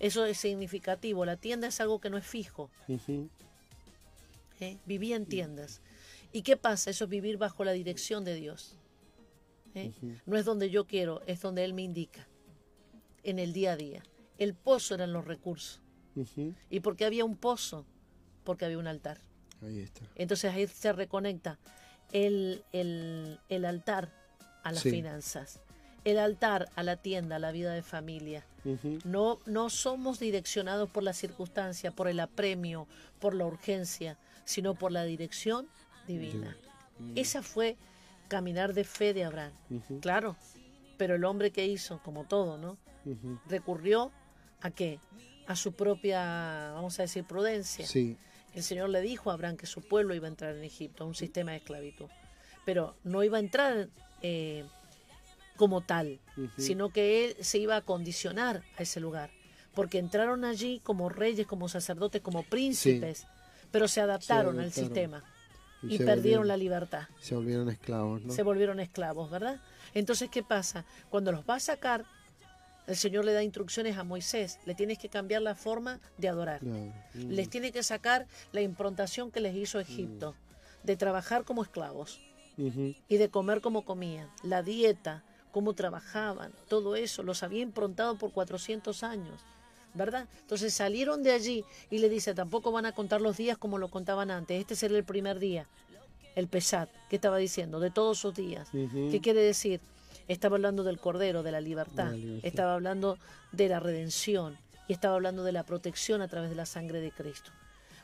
[0.00, 1.24] Eso es significativo.
[1.24, 2.70] La tienda es algo que no es fijo.
[4.60, 4.78] ¿Eh?
[4.86, 5.82] Vivía en tiendas.
[6.32, 6.90] ¿Y qué pasa?
[6.90, 8.76] Eso es vivir bajo la dirección de Dios.
[9.74, 9.92] ¿Eh?
[10.26, 12.26] No es donde yo quiero, es donde Él me indica,
[13.22, 14.02] en el día a día.
[14.38, 15.82] El pozo eran los recursos.
[16.70, 17.84] ¿Y por qué había un pozo?
[18.44, 19.20] Porque había un altar.
[20.14, 21.58] Entonces ahí se reconecta
[22.12, 22.62] el,
[23.64, 24.12] altar
[24.62, 25.60] a las finanzas,
[26.04, 28.44] el altar a la tienda, a la vida de familia.
[29.04, 32.86] no, no somos direccionados por la circunstancia, por el apremio,
[33.18, 35.68] por la urgencia, sino por la dirección
[36.06, 36.56] divina.
[36.98, 37.12] Mm.
[37.16, 37.76] Esa fue
[38.28, 39.52] caminar de fe de Abraham.
[40.00, 40.36] Claro,
[40.96, 42.76] pero el hombre que hizo, como todo, ¿no?
[43.48, 44.12] Recurrió
[44.60, 45.00] a qué?
[45.46, 47.86] A su propia, vamos a decir, prudencia.
[47.86, 48.18] Sí.
[48.58, 51.06] El Señor le dijo a Abraham que su pueblo iba a entrar en Egipto, a
[51.06, 52.06] un sistema de esclavitud.
[52.64, 53.88] Pero no iba a entrar
[54.20, 54.64] eh,
[55.56, 56.18] como tal,
[56.56, 59.30] sino que él se iba a condicionar a ese lugar.
[59.74, 63.28] Porque entraron allí como reyes, como sacerdotes, como príncipes,
[63.70, 65.22] pero se adaptaron, al sistema
[65.82, 67.08] y, perdieron la libertad.
[67.20, 69.60] Se volvieron esclavos, Se volvieron esclavos, ¿verdad?
[69.94, 70.84] Entonces, ¿qué pasa?
[71.10, 72.04] Cuando los va a sacar,
[72.88, 76.64] el Señor le da instrucciones a Moisés, le tienes que cambiar la forma de adorar.
[76.64, 76.92] Mm.
[77.28, 80.34] Les tiene que sacar la improntación que les hizo Egipto,
[80.82, 82.18] de trabajar como esclavos
[82.56, 85.22] y de comer como comían, la dieta,
[85.52, 89.40] cómo trabajaban, todo eso, los había improntado por 400 años.
[89.94, 90.28] ¿verdad?
[90.40, 93.88] Entonces salieron de allí y le dice, tampoco van a contar los días como lo
[93.88, 95.66] contaban antes, este será el primer día,
[96.36, 98.68] el Pesat, que estaba diciendo, de todos sus días.
[98.70, 99.80] ¿Qué quiere decir?
[100.28, 102.14] Estaba hablando del Cordero, de la libertad.
[102.42, 103.18] Estaba hablando
[103.52, 104.58] de la redención.
[104.86, 107.50] Y estaba hablando de la protección a través de la sangre de Cristo.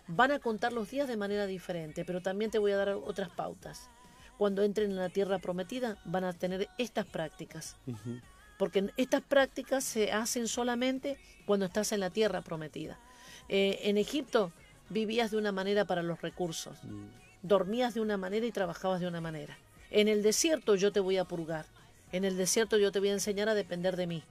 [0.06, 3.30] Van a contar los días de manera diferente, pero también te voy a dar otras
[3.30, 3.88] pautas.
[4.36, 7.76] Cuando entren en la tierra prometida, van a tener estas prácticas.
[8.58, 11.16] Porque estas prácticas se hacen solamente
[11.46, 12.98] cuando estás en la tierra prometida.
[13.48, 14.52] Eh, en Egipto
[14.90, 16.76] vivías de una manera para los recursos.
[16.84, 17.04] Mm.
[17.42, 19.56] Dormías de una manera y trabajabas de una manera.
[19.90, 21.66] En el desierto yo te voy a purgar.
[22.14, 24.22] En el desierto yo te voy a enseñar a depender de mí.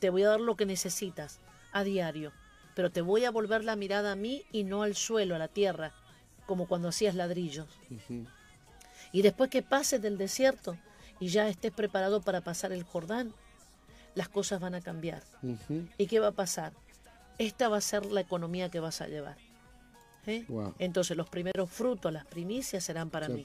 [0.00, 1.38] Te voy a dar lo que necesitas
[1.70, 2.32] a diario,
[2.74, 5.46] pero te voy a volver la mirada a mí y no al suelo, a la
[5.46, 5.92] tierra,
[6.46, 7.68] como cuando hacías ladrillos.
[9.12, 10.76] Y después que pases del desierto
[11.20, 13.32] y ya estés preparado para pasar el Jordán,
[14.16, 15.22] las cosas van a cambiar.
[15.98, 16.72] ¿Y qué va a pasar?
[17.38, 19.36] Esta va a ser la economía que vas a llevar.
[20.26, 20.44] ¿Eh?
[20.80, 23.44] Entonces los primeros frutos, las primicias serán para mí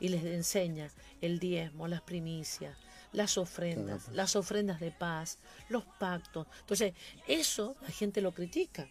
[0.00, 0.90] y les enseña
[1.20, 2.76] el diezmo, las primicias,
[3.12, 5.38] las ofrendas, las ofrendas de paz,
[5.68, 6.46] los pactos.
[6.60, 6.94] Entonces,
[7.26, 8.88] eso la gente lo critica.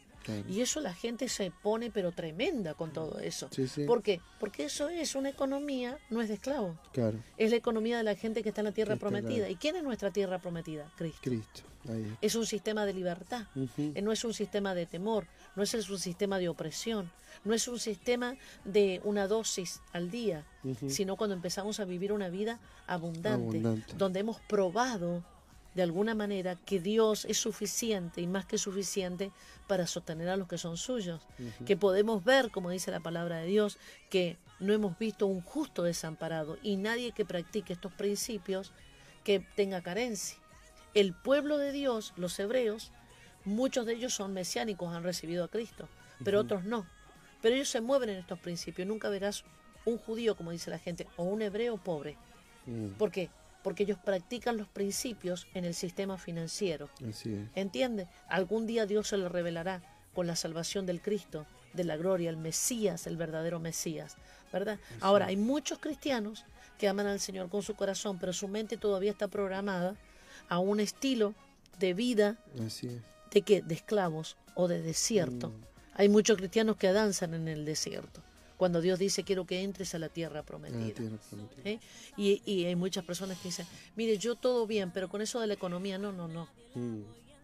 [0.50, 3.48] Y eso la gente se pone pero tremenda con todo eso.
[3.86, 4.22] ¿Por qué?
[4.40, 6.78] Porque eso es una economía, no es de esclavos.
[6.94, 7.20] Claro.
[7.38, 9.50] Es la economía de la gente que está en la tierra prometida.
[9.50, 10.92] ¿Y quién es nuestra tierra prometida?
[10.98, 11.20] Cristo.
[11.22, 11.62] Cristo.
[12.22, 16.00] Es un sistema de libertad, eh, no es un sistema de temor, no es un
[16.00, 17.12] sistema de opresión,
[17.44, 20.46] no es un sistema de una dosis al día,
[20.88, 23.62] sino cuando empezamos a vivir una vida abundante,
[23.98, 25.24] donde hemos probado
[25.76, 29.32] de alguna manera que Dios es suficiente y más que suficiente
[29.68, 31.22] para sostener a los que son suyos,
[31.66, 33.78] que podemos ver, como dice la palabra de Dios,
[34.10, 38.72] que no hemos visto un justo desamparado y nadie que practique estos principios
[39.26, 40.38] que tenga carencia.
[40.96, 42.92] El pueblo de Dios, los hebreos,
[43.44, 45.90] muchos de ellos son mesiánicos, han recibido a Cristo,
[46.24, 46.88] pero otros no.
[47.42, 48.88] Pero ellos se mueven en estos principios.
[48.88, 49.44] Nunca verás
[49.84, 52.18] un judío, como dice la gente, o un hebreo pobre.
[52.66, 52.92] Mm.
[52.92, 53.30] ¿Por qué?
[53.62, 56.90] Porque ellos practican los principios en el sistema financiero.
[57.08, 58.08] Así ¿Entiende?
[58.30, 59.82] Algún día Dios se lo revelará
[60.14, 64.16] con la salvación del Cristo, de la gloria, el Mesías, el verdadero Mesías.
[64.54, 64.80] ¿Verdad?
[65.02, 66.46] Ahora, hay muchos cristianos
[66.78, 69.98] que aman al Señor con su corazón, pero su mente todavía está programada
[70.50, 71.34] a un estilo
[71.80, 72.38] de vida
[73.32, 75.50] de que de esclavos o de desierto.
[75.50, 75.64] Mm.
[75.96, 78.22] Hay muchos cristianos que danzan en el desierto.
[78.58, 81.04] Cuando Dios dice, quiero que entres a la tierra prometida.
[81.66, 81.80] ¿Eh?
[82.16, 83.66] Y, hay muchas personas que dicen,
[83.98, 86.48] mire, yo todo bien, pero con eso de la economía, no, no, no.
[86.74, 87.02] Mm.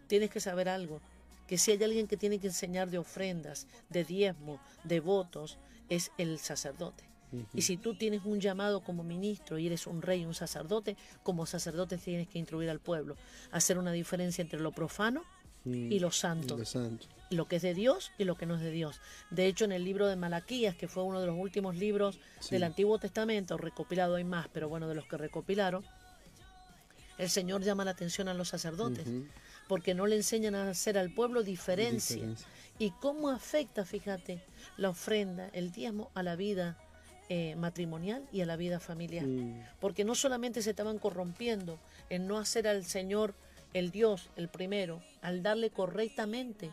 [0.08, 1.02] Tienes que saber algo,
[1.48, 5.58] que si hay alguien que tiene que enseñar de ofrendas, de diezmo, de votos,
[5.90, 7.11] es el sacerdote.
[7.54, 11.46] Y si tú tienes un llamado como ministro y eres un rey, un sacerdote, como
[11.46, 13.16] sacerdote tienes que instruir al pueblo,
[13.52, 15.24] hacer una diferencia entre lo profano
[15.64, 16.58] y lo santo.
[17.30, 19.00] lo que es de Dios y lo que no es de Dios.
[19.30, 22.20] De hecho, en el libro de Malaquías, que fue uno de los últimos libros
[22.50, 25.86] del Antiguo Testamento, recopilado hay más, pero bueno, de los que recopilaron,
[27.18, 29.08] el Señor llama la atención a los sacerdotes,
[29.68, 32.28] porque no le enseñan a hacer al pueblo diferencia.
[32.80, 34.44] Y cómo afecta, fíjate,
[34.78, 36.78] la ofrenda, el diezmo a la vida
[37.34, 39.26] eh, matrimonial y a la vida familiar.
[39.26, 39.64] Mm.
[39.80, 41.80] Porque no solamente se estaban corrompiendo
[42.10, 43.36] en no hacer al Señor
[43.74, 46.72] el Dios, el primero, al darle correctamente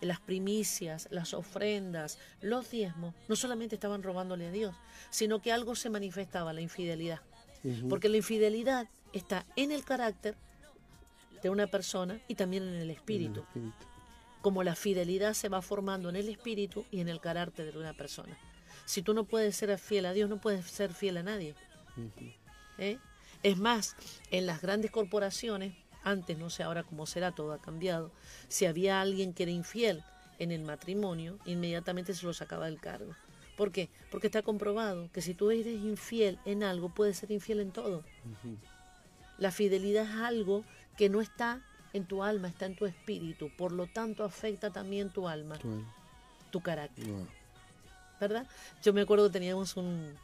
[0.00, 4.74] las primicias, las ofrendas, los diezmos, no solamente estaban robándole a Dios,
[5.10, 7.20] sino que algo se manifestaba, la infidelidad.
[7.88, 10.34] Porque la infidelidad está en el carácter
[11.40, 13.44] de una persona y también en el espíritu.
[14.42, 17.92] Como la fidelidad se va formando en el espíritu y en el carácter de una
[17.92, 18.36] persona.
[18.90, 21.54] Si tú no puedes ser fiel a Dios, no puedes ser fiel a nadie.
[22.76, 22.98] ¿Eh?
[23.44, 23.94] Es más,
[24.32, 28.10] en las grandes corporaciones antes, no sé ahora cómo será, todo ha cambiado.
[28.48, 30.02] Si había alguien que era infiel
[30.40, 33.14] en el matrimonio, inmediatamente se lo sacaba del cargo.
[33.56, 33.90] ¿Por qué?
[34.10, 38.02] Porque está comprobado que si tú eres infiel en algo, puedes ser infiel en todo.
[39.38, 40.64] La fidelidad es algo
[40.96, 43.52] que no está en tu alma, está en tu espíritu.
[43.56, 45.60] Por lo tanto, afecta también tu alma,
[46.50, 47.06] tu, carácter.
[48.20, 48.46] ¿Verdad?
[48.82, 50.14] Yo me acuerdo que teníamos un,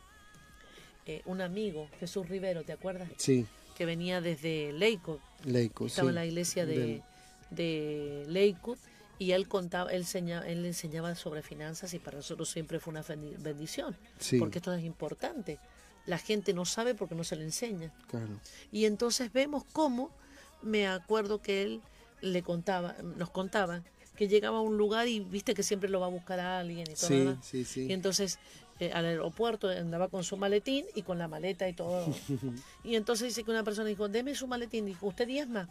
[1.07, 3.09] eh, un amigo, Jesús Rivero, ¿te acuerdas?
[3.17, 5.21] Sí que venía desde Lakewood.
[5.45, 7.03] Lakewood Estaba en la iglesia de,
[7.51, 8.79] de Lakewood
[9.19, 13.05] y él contaba, él, él enseñaba sobre finanzas y para nosotros siempre fue una
[13.39, 13.95] bendición,
[14.39, 15.59] porque esto es importante.
[16.07, 17.93] La gente no sabe porque no se le enseña.
[18.73, 20.11] Y entonces vemos cómo,
[20.63, 21.83] me acuerdo que él
[22.23, 23.83] le contaba, nos contaba
[24.17, 26.87] que llegaba a un lugar y viste que siempre lo va a buscar a alguien
[26.91, 27.37] y todo.
[27.43, 28.39] Sí, sí, Y entonces
[28.79, 32.07] eh, al aeropuerto, andaba con su maletín y con la maleta y todo.
[32.85, 34.85] y entonces dice que una persona dijo, deme su maletín.
[34.85, 35.69] Dijo, ¿usted diezma?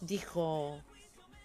[0.00, 0.80] Dijo,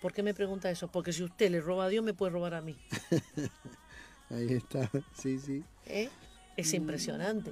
[0.01, 0.87] ¿por qué me pregunta eso?
[0.87, 2.75] Porque si usted le roba a Dios, me puede robar a mí.
[4.31, 5.63] Ahí está, sí, sí.
[5.85, 6.09] ¿Eh?
[6.57, 6.77] Es mm.
[6.77, 7.51] impresionante.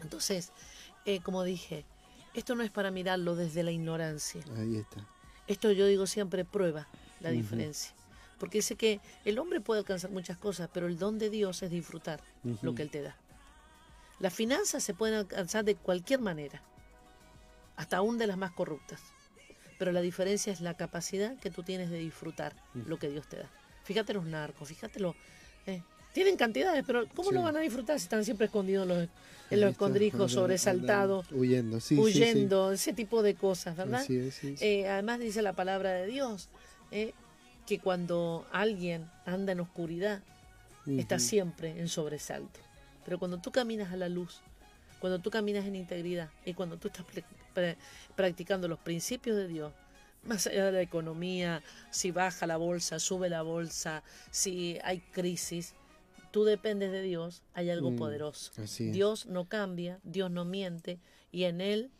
[0.00, 0.52] Entonces,
[1.04, 1.84] eh, como dije,
[2.32, 4.42] esto no es para mirarlo desde la ignorancia.
[4.56, 5.06] Ahí está.
[5.48, 6.88] Esto yo digo siempre prueba
[7.20, 7.92] la diferencia.
[8.38, 11.70] Porque dice que el hombre puede alcanzar muchas cosas, pero el don de Dios es
[11.70, 12.20] disfrutar
[12.62, 13.16] lo que Él te da.
[14.18, 16.62] Las finanzas se pueden alcanzar de cualquier manera,
[17.76, 19.00] hasta aún de las más corruptas.
[19.78, 22.54] Pero la diferencia es la capacidad que tú tienes de disfrutar
[22.86, 23.50] lo que Dios te da.
[23.84, 25.14] Fíjate los narcos, fíjate los...
[25.66, 29.08] Eh, tienen cantidades, pero ¿cómo lo van a disfrutar si están siempre escondidos en los,
[29.50, 31.30] en los escondrijos, sobresaltados?
[31.30, 31.98] Huyendo, sí.
[31.98, 34.02] Huyendo, ese tipo de cosas, ¿verdad?
[34.08, 36.48] Eh, además dice la palabra de Dios.
[36.90, 37.12] Eh,
[37.66, 40.22] que cuando alguien anda en oscuridad,
[40.86, 42.60] está siempre en sobresalto.
[43.04, 44.40] Pero cuando tú caminas a la luz,
[45.00, 47.04] cuando tú caminas en integridad y cuando tú estás
[48.14, 49.72] practicando los principios de Dios,
[50.22, 55.74] más allá de la economía, si baja la bolsa, sube la bolsa, si hay crisis,
[56.30, 58.52] tú dependes de Dios, hay algo mm, poderoso.
[58.78, 60.98] Dios no cambia, Dios no miente
[61.32, 61.90] y en Él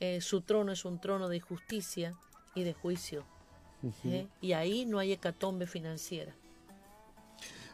[0.00, 2.14] eh, su trono es un trono de justicia
[2.54, 3.24] y de juicio.
[4.04, 4.26] ¿Eh?
[4.40, 6.34] Y ahí no hay hecatombe financiera.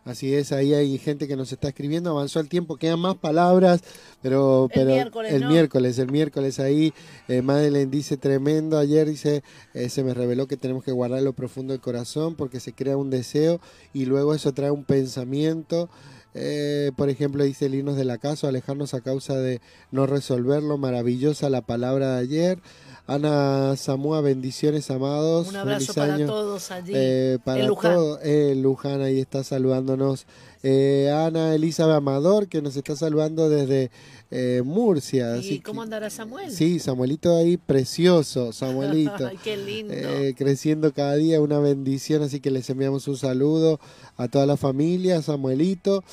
[0.05, 3.83] Así es, ahí hay gente que nos está escribiendo, avanzó el tiempo, quedan más palabras,
[4.21, 6.93] pero, pero el miércoles, el, miércoles el miércoles ahí,
[7.29, 9.45] eh, Madeleine dice tremendo, ayer dice,
[9.75, 12.97] eh, se me reveló que tenemos que guardar lo profundo del corazón porque se crea
[12.97, 13.61] un deseo
[13.93, 15.89] y luego eso trae un pensamiento.
[16.35, 19.61] Eh, por ejemplo, dice el de la casa, alejarnos a causa de
[19.91, 22.59] no resolverlo, maravillosa la palabra de ayer.
[23.07, 25.49] Ana Samúa, bendiciones, amados.
[25.49, 26.93] Un abrazo para todos allí.
[26.95, 28.20] Eh, para todos.
[28.22, 30.26] Eh, Luján ahí está saludándonos.
[30.62, 33.91] Eh, Ana Elizabeth Amador, que nos está saludando desde
[34.30, 35.37] eh, Murcia.
[35.39, 36.53] ¿Y cómo andará Samuel?
[36.53, 39.26] Sí, Samuelito ahí, precioso, Samuelito.
[39.26, 39.95] Ay, qué lindo.
[40.37, 43.80] creciendo cada día, una bendición, así que les enviamos un saludo
[44.16, 46.05] a toda la familia, Samuelito.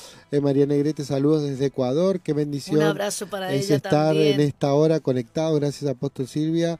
[0.42, 2.76] María Negrete, saludos desde Ecuador, qué bendición.
[2.78, 6.78] Un abrazo para es ella estar en esta hora conectado, gracias Apóstol Silvia,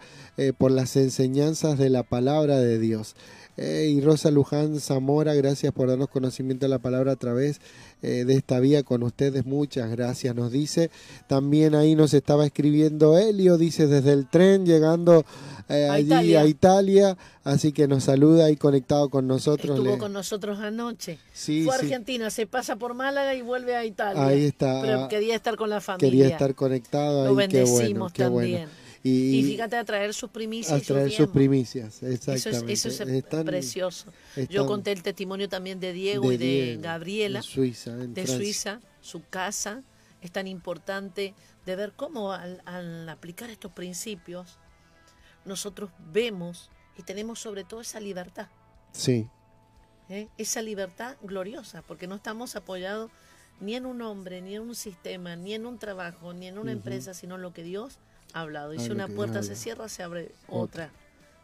[0.59, 3.15] por las enseñanzas de la palabra de Dios
[3.61, 7.61] y Rosa Luján Zamora, gracias por darnos conocimiento de la palabra a través
[8.03, 9.45] eh, de esta vía con ustedes.
[9.45, 10.91] Muchas gracias, nos dice.
[11.27, 15.27] También ahí nos estaba escribiendo Helio, dice desde el tren, llegando
[15.69, 17.19] eh, allí a Italia.
[17.45, 19.79] Así que nos saluda y conectado con nosotros.
[19.79, 21.19] Estuvo con nosotros anoche.
[21.35, 24.25] Sí, Fue a Argentina, se pasa por Málaga y vuelve a Italia.
[24.25, 24.81] Ahí está.
[24.81, 26.11] Pero quería estar con la familia.
[26.11, 27.27] Quería estar conectado.
[27.27, 28.69] Lo bendecimos también.
[29.03, 30.83] Y, fíjate a traer sus primicias.
[30.83, 32.73] A traer sus primicias, exactamente.
[32.73, 34.13] Eso es, precioso.
[34.51, 37.41] Yo conté el testimonio también de Diego y de Gabriela.
[37.41, 37.97] De Suiza.
[37.97, 39.83] De Suiza, su casa,
[40.21, 41.35] es tan importante
[41.65, 44.59] de ver cómo al, aplicar estos principios
[45.47, 48.49] nosotros vemos y tenemos sobre todo esa libertad.
[48.93, 49.29] Sí.
[50.11, 50.29] ¿Eh?
[50.37, 53.11] Esa libertad gloriosa, porque no estamos apoyados
[53.61, 56.73] ni en un hombre, ni en un sistema, ni en un trabajo, ni en una
[56.73, 57.99] empresa, sino en lo que Dios
[58.33, 58.75] hablado.
[58.75, 60.91] Y si una puerta se cierra, se abre otra.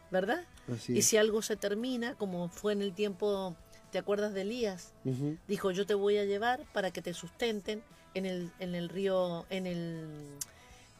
[0.09, 0.45] ¿Verdad?
[0.87, 3.55] y si algo se termina, como fue en el tiempo,
[3.91, 4.93] ¿te acuerdas de Elías?
[5.47, 7.81] Dijo, yo te voy a llevar para que te sustenten
[8.13, 10.07] en el, en el río, en el...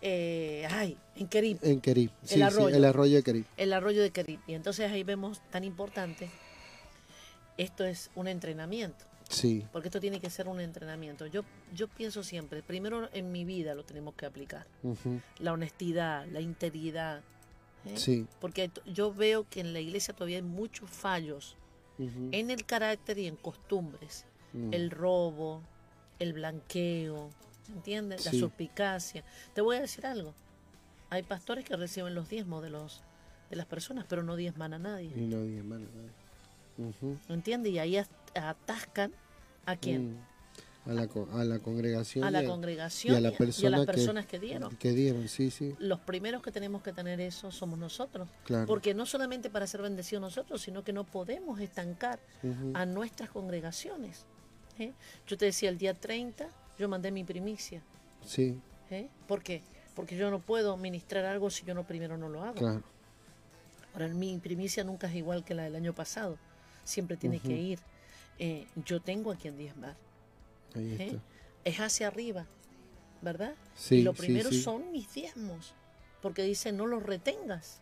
[0.02, 1.58] Eh, ay, en Kerib.
[1.64, 3.46] En Kerib, sí, el arroyo, el arroyo de Kerib.
[3.58, 4.40] El arroyo de Kerib.
[4.46, 6.30] Y entonces ahí vemos tan importante,
[7.58, 9.06] esto es un entrenamiento.
[9.30, 9.66] Sí.
[9.72, 11.26] Porque esto tiene que ser un entrenamiento.
[11.28, 14.68] Yo, yo pienso siempre, primero en mi vida lo tenemos que aplicar.
[15.40, 17.22] La honestidad, la integridad.
[17.86, 17.98] ¿eh?
[17.98, 18.26] Sí.
[18.40, 21.56] Porque yo veo que en la iglesia todavía hay muchos fallos
[22.00, 24.26] en el carácter y en costumbres.
[24.54, 24.74] Mm.
[24.74, 25.62] El robo,
[26.20, 27.30] el blanqueo,
[27.70, 28.26] ¿entiendes?
[28.26, 29.24] La suspicacia.
[29.54, 30.34] Te voy a decir algo.
[31.10, 33.02] Hay pastores que reciben los diezmos de los
[33.50, 35.12] de las personas, pero no diezman a nadie.
[35.16, 37.18] Y no diezman a nadie.
[37.30, 37.72] ¿Entiendes?
[37.72, 37.98] Y ahí
[38.38, 39.12] atascan
[39.66, 40.14] a quién?
[40.14, 40.28] Mm.
[40.88, 42.24] A la, a la congregación.
[42.24, 43.34] A la congregación y a, las
[43.86, 44.74] personas que, dieron.
[44.78, 45.76] Que dieron, sí, sí.
[45.80, 48.30] Los primeros que tenemos que tener eso somos nosotros.
[48.66, 52.20] Porque no solamente para ser bendecidos nosotros, sino que no podemos estancar
[52.74, 54.26] a nuestras congregaciones.
[54.80, 54.94] ¿eh?
[55.28, 56.48] Yo te decía, el día 30
[56.80, 57.82] yo mandé mi primicia.
[58.26, 58.58] Sí.
[58.90, 59.10] ¿Eh?
[59.28, 59.64] ¿Por qué?
[59.94, 62.60] Porque yo no puedo ministrar algo si yo no primero no lo hago.
[62.60, 62.84] Claro.
[63.94, 66.38] Ahora, mi primicia nunca es igual que la del año pasado.
[66.86, 67.80] Siempre tiene que ir
[68.40, 69.96] eh, yo tengo a quien diezmar.
[70.76, 71.20] ¿eh?
[71.64, 72.46] Es hacia arriba,
[73.22, 73.56] ¿verdad?
[73.76, 75.74] Sí, y lo primero son mis diezmos,
[76.22, 77.82] porque dice no los retengas.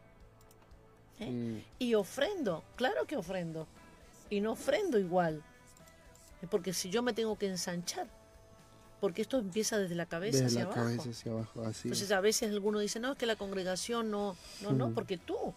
[1.19, 1.29] ¿eh?
[1.29, 1.63] Mm.
[1.79, 3.67] Y ofrendo, claro que ofrendo,
[4.29, 5.43] y no ofrendo igual,
[6.49, 8.07] porque si yo me tengo que ensanchar,
[9.01, 10.87] porque esto empieza desde la cabeza, hacia, abajo.
[10.87, 15.53] Entonces a veces alguno dice, no, es que la congregación no, no, no, porque tú,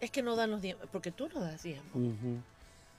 [0.00, 1.92] es que no dan los diezmos, porque tú no das diezmos.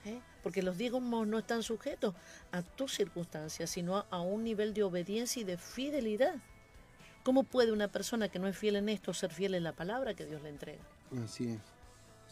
[0.05, 0.21] ¿Eh?
[0.43, 2.13] porque los diezmos no están sujetos
[2.51, 6.35] a tus circunstancias, sino a, un nivel de obediencia y de fidelidad.
[7.23, 10.13] ¿Cómo puede una persona que no es fiel en esto ser fiel en la palabra
[10.13, 10.83] que Dios le entrega?
[11.23, 11.57] Así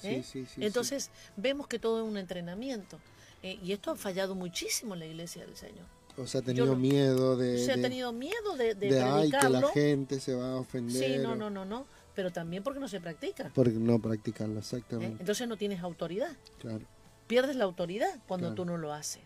[0.04, 0.34] es.
[0.36, 0.46] ¿Eh?
[0.58, 3.00] Entonces vemos que todo es un entrenamiento.
[3.42, 5.86] Eh, y esto ha fallado muchísimo en la iglesia del Señor.
[6.16, 7.58] O sea, ha tenido miedo de...
[7.58, 11.16] Se ha tenido miedo de, de, de ay, que la gente se va a ofender.
[11.16, 11.88] Sí, no, no, no, no.
[12.14, 13.52] Pero también porque no se practica.
[13.56, 15.18] Porque no practicarlo, exactamente.
[15.20, 16.38] Entonces no tienes autoridad.
[16.60, 16.86] Claro
[17.34, 19.24] pierdes la autoridad cuando tú no lo haces.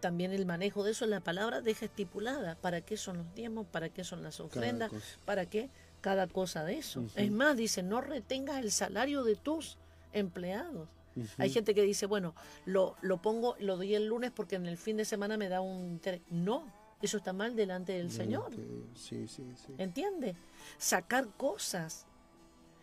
[0.00, 3.66] También el manejo de eso en la palabra deja estipulada para qué son los diezmos,
[3.66, 4.90] para qué son las ofrendas,
[5.26, 5.68] para qué
[6.00, 7.04] cada cosa de eso.
[7.16, 9.76] Es más, dice, no retengas el salario de tus
[10.14, 10.88] empleados.
[11.36, 14.78] Hay gente que dice, bueno, lo, lo pongo, lo doy el lunes porque en el
[14.78, 16.22] fin de semana me da un interés.
[16.30, 16.64] No,
[17.02, 18.52] eso está mal delante del Señor.
[18.94, 19.74] Sí, sí, sí.
[19.76, 20.34] ¿Entiende?
[20.78, 22.06] Sacar cosas.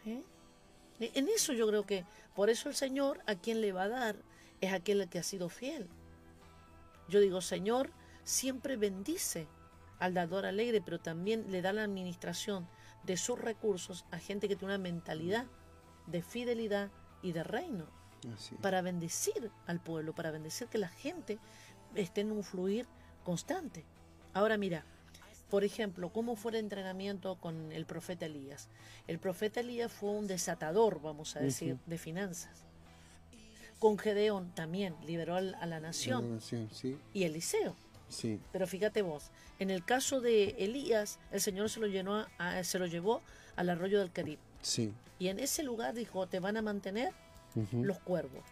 [0.06, 0.22] ¿eh?
[1.00, 4.35] En eso yo creo que por eso el Señor a quien le va a dar
[4.62, 5.88] es aquel que ha sido fiel.
[7.08, 7.92] Yo digo, Señor,
[8.24, 9.48] siempre bendice
[10.00, 12.68] al dador alegre, pero también le da la administración
[13.04, 15.46] de sus recursos a gente que tiene una mentalidad
[16.08, 16.92] de fidelidad
[17.22, 17.86] y de reino.
[18.62, 21.38] Para bendecir al pueblo, para bendecir que la gente
[21.94, 22.88] esté en un fluir
[23.24, 23.86] constante.
[24.34, 24.84] Ahora mira,
[25.50, 28.68] por ejemplo, ¿cómo fue el entrenamiento con el profeta Elías?
[29.08, 32.66] El profeta Elías fue un desatador, vamos a decir, de finanzas.
[33.80, 36.40] Con Gedeón también liberó a la nación.
[37.14, 37.76] Y Eliseo.
[38.08, 38.40] Sí.
[38.52, 42.26] Pero fíjate vos, en el caso de Elías, el Señor se lo, llenó
[42.64, 43.22] se lo llevó
[43.56, 44.40] al arroyo del Carib.
[44.62, 44.94] Sí.
[45.20, 47.14] Y en ese lugar dijo, te van a mantener
[47.72, 48.44] los cuervos.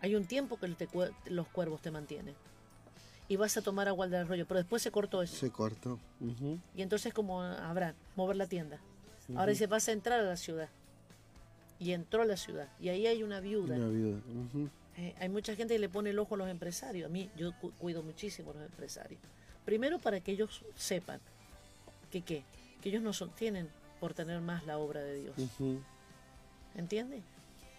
[0.00, 0.74] Hay un tiempo que
[1.26, 2.34] los cuervos te mantienen
[3.28, 5.36] y vas a tomar agua del arroyo, pero después se cortó eso.
[5.36, 5.98] Se cortó.
[6.74, 8.80] Y entonces como habrá, mover la tienda.
[9.36, 10.70] Ahora dice, vas a entrar a la ciudad.
[11.78, 12.68] Y entró a la ciudad.
[12.80, 13.76] Y ahí hay una viuda.
[13.76, 14.20] Una viuda.
[14.96, 17.06] Eh, hay mucha gente que le pone el ojo a los empresarios.
[17.06, 19.20] A mí, yo cuido muchísimo a los empresarios.
[19.64, 21.20] Primero para que ellos sepan
[22.10, 22.42] que qué,
[22.82, 23.68] que ellos no sostienen
[24.00, 25.36] por tener más la obra de Dios.
[26.74, 27.22] ¿Entiendes?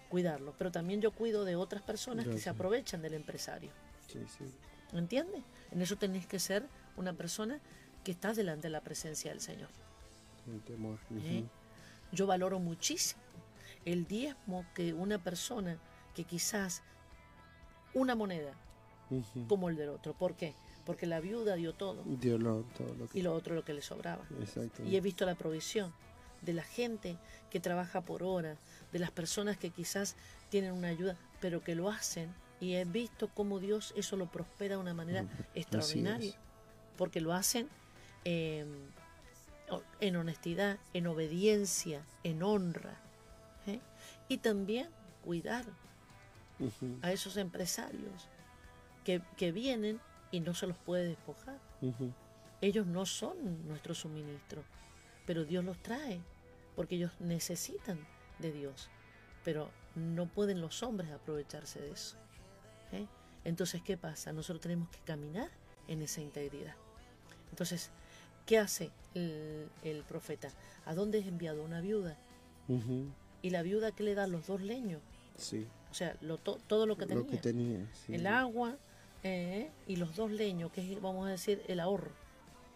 [0.10, 0.54] Cuidarlo.
[0.58, 3.72] Pero también yo cuido de otras personas que se aprovechan del empresario.
[4.08, 4.46] Sí, sí.
[4.94, 5.44] ¿Entiendes?
[5.72, 7.60] En eso tenés que ser una persona
[8.04, 9.70] que está delante de la presencia del Señor.
[11.24, 11.44] ¿Eh?
[12.12, 13.22] Yo valoro muchísimo
[13.86, 15.78] el diezmo que una persona
[16.16, 16.84] que quizás
[17.94, 18.54] una moneda
[19.48, 20.14] como el del otro.
[20.14, 20.54] ¿Por qué?
[20.86, 22.04] Porque la viuda dio todo.
[22.06, 24.24] Dio todo lo Y lo otro lo que le sobraba.
[24.86, 25.94] Y he visto la provisión
[26.42, 27.18] de la gente
[27.50, 28.58] que trabaja por horas,
[28.92, 30.16] de las personas que quizás
[30.50, 34.76] tienen una ayuda, pero que lo hacen y he visto cómo Dios eso lo prospera
[34.76, 35.26] de una manera
[35.56, 36.34] extraordinaria.
[36.98, 37.70] porque lo hacen
[38.26, 38.68] em,
[40.00, 43.00] en honestidad, en obediencia, en honra.
[44.30, 44.88] Y también
[45.26, 45.66] cuidar
[47.02, 48.30] a esos empresarios
[49.04, 50.00] que, que, vienen
[50.32, 51.60] y no se los puede despojar.
[52.62, 54.64] Ellos no son nuestro suministro,
[55.26, 56.22] pero Dios los trae,
[56.76, 58.00] porque ellos necesitan
[58.40, 58.90] de Dios.
[59.44, 62.18] Pero no pueden los hombres aprovecharse de eso.
[62.92, 63.08] ¿eh?
[63.46, 64.34] Entonces, ¿qué pasa?
[64.34, 65.50] Nosotros tenemos que caminar
[65.88, 66.76] en esa integridad.
[67.50, 67.90] Entonces,
[68.46, 70.50] ¿qué hace el, profeta?
[70.86, 71.64] ¿A dónde es enviado?
[71.64, 72.18] Una viuda.
[73.42, 74.28] ¿Y la viuda qué le da?
[74.28, 75.02] Los dos leños.
[75.38, 75.66] Sí.
[75.92, 76.16] O sea,
[76.68, 77.88] todo lo que tenía.
[78.08, 78.78] El agua
[79.24, 82.12] eh, y los dos leños, que es, vamos a decir, el ahorro.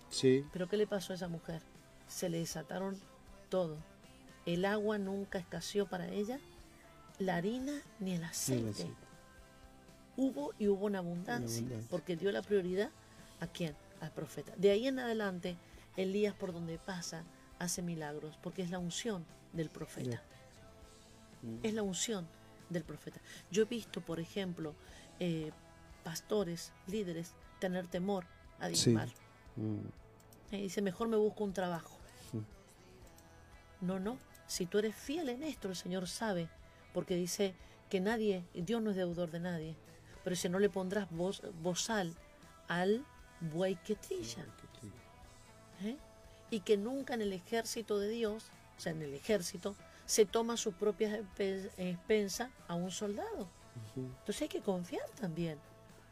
[0.10, 0.46] Sí.
[0.52, 1.62] Pero ¿qué le pasó a esa mujer?
[2.08, 3.00] Se le desataron
[3.50, 3.78] todo.
[4.46, 6.40] El agua nunca escaseó para ella,
[7.20, 8.88] la harina ni el aceite.
[10.18, 12.92] Hubo y hubo una abundancia, porque dio la prioridad
[13.40, 13.76] a quién?
[14.02, 14.54] Al profeta.
[14.58, 15.56] De ahí en adelante,
[15.96, 17.24] Elías por donde pasa
[17.58, 20.22] hace milagros, porque es la unción del profeta.
[21.44, 21.58] Mm.
[21.64, 22.28] Es la unción
[22.70, 23.20] del profeta.
[23.52, 24.74] Yo he visto, por ejemplo,
[25.20, 25.52] eh,
[26.04, 28.26] pastores, líderes, tener temor
[28.60, 29.10] a diezmar.
[29.56, 30.52] Mm.
[30.52, 31.98] dice, mejor me busco un trabajo.
[32.32, 33.86] Mm.
[33.86, 34.18] No, no.
[34.48, 36.50] Si tú eres fiel en esto, el Señor sabe,
[36.94, 37.54] porque dice
[37.90, 39.76] que nadie, Dios no es deudor de nadie,
[40.24, 42.14] pero si no le pondrás voz, bozal
[42.68, 43.06] al
[43.40, 44.46] buey que trilla.
[45.84, 45.98] ¿Eh?
[46.50, 48.46] Y que nunca en el ejército de Dios,
[48.78, 49.76] o sea, en el ejército,
[50.06, 51.20] se toma sus propias
[51.78, 53.48] expensas a un soldado.
[53.96, 55.60] Entonces hay que confiar también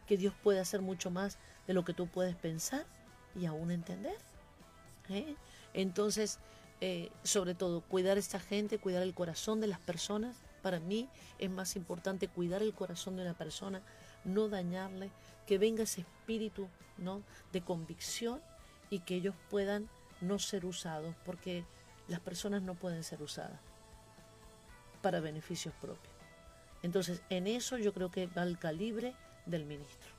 [0.07, 1.37] que Dios puede hacer mucho más
[1.67, 2.85] de lo que tú puedes pensar
[3.35, 4.17] y aún entender.
[5.09, 5.35] ¿Eh?
[5.73, 6.39] Entonces,
[6.79, 10.35] eh, sobre todo, cuidar a esta gente, cuidar el corazón de las personas.
[10.61, 13.81] Para mí es más importante cuidar el corazón de una persona,
[14.23, 15.11] no dañarle,
[15.47, 16.67] que venga ese espíritu
[16.97, 17.23] ¿no?
[17.51, 18.41] de convicción
[18.89, 19.89] y que ellos puedan
[20.21, 21.65] no ser usados, porque
[22.07, 23.70] las personas no pueden ser usadas
[25.01, 26.13] para beneficios propios.
[26.83, 29.13] Entonces, en eso yo creo que va el calibre
[29.45, 30.09] del ministro.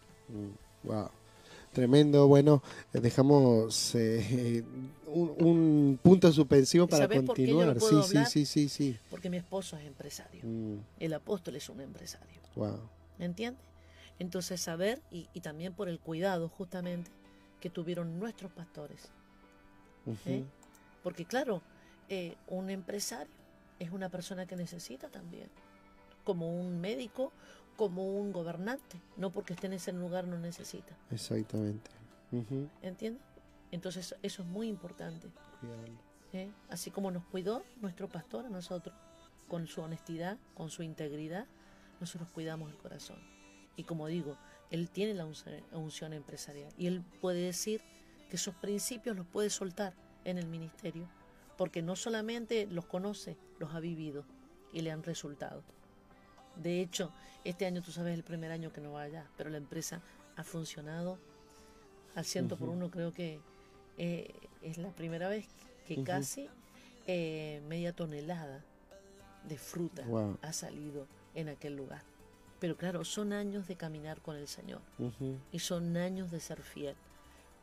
[0.85, 1.05] wow.
[1.05, 1.23] Mm,
[1.73, 2.63] Tremendo, bueno,
[2.93, 4.63] eh, dejamos eh,
[5.07, 7.81] un, punto suspensivo para continuar.
[7.81, 8.99] sí, sí, sí, sí, sí.
[9.11, 10.43] Porque mi esposo es empresario.
[10.45, 10.77] Mm.
[11.01, 12.41] El apóstol es un empresario.
[12.57, 12.79] Wow.
[13.19, 13.65] ¿Entiendes?
[14.19, 17.11] Entonces saber y, también por el cuidado justamente
[17.61, 19.09] que tuvieron nuestros pastores.
[20.27, 20.45] ¿eh?
[21.03, 21.63] Porque claro,
[22.49, 23.33] un empresario
[23.83, 25.49] es una persona que necesita también,
[26.25, 27.33] como un médico,
[27.77, 30.97] como un gobernante, no porque esté en ese lugar no necesita.
[31.11, 31.91] Exactamente.
[32.81, 33.23] ¿Entiendes?
[33.71, 35.29] Entonces eso es muy importante.
[36.33, 36.51] ¿Eh?
[36.71, 38.95] Así como nos cuidó nuestro pastor a nosotros,
[39.49, 41.47] con su honestidad, con su integridad,
[42.01, 43.19] nosotros cuidamos el corazón.
[43.77, 44.37] Y como digo,
[44.71, 47.83] él tiene la unción empresarial y él puede decir
[48.31, 49.93] que esos principios los puede soltar
[50.25, 51.07] en el ministerio,
[51.57, 54.25] porque no solamente los conoce, los ha vivido
[54.73, 55.63] y le han resultado.
[56.57, 57.13] De hecho,
[57.45, 60.01] este año tú sabes el primer año que no va allá, pero la empresa
[60.37, 61.19] ha funcionado
[62.15, 62.91] al ciento por uno.
[62.91, 63.41] Creo que
[63.99, 64.33] eh,
[64.63, 65.47] es la primera vez
[65.87, 66.49] que casi
[67.07, 68.65] eh, media tonelada
[69.49, 70.05] de fruta
[70.41, 72.03] ha salido en aquel lugar.
[72.61, 74.81] Pero claro, son años de caminar con el Señor
[75.51, 76.95] y son años de ser fiel.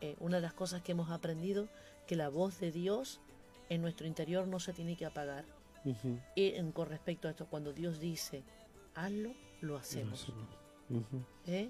[0.02, 1.68] Eh, una de las cosas que hemos aprendido,
[2.08, 3.20] que la voz de Dios
[3.70, 5.46] en nuestro interior no se tiene que apagar.
[6.36, 8.44] Y con respecto a esto, cuando Dios dice,
[8.96, 10.28] hazlo, lo hacemos.
[11.46, 11.70] ¿Eh?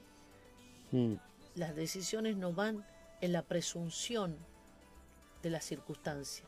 [0.91, 1.15] Mm.
[1.55, 2.85] Las decisiones no van
[3.21, 4.35] en la presunción
[5.43, 6.45] de la circunstancia,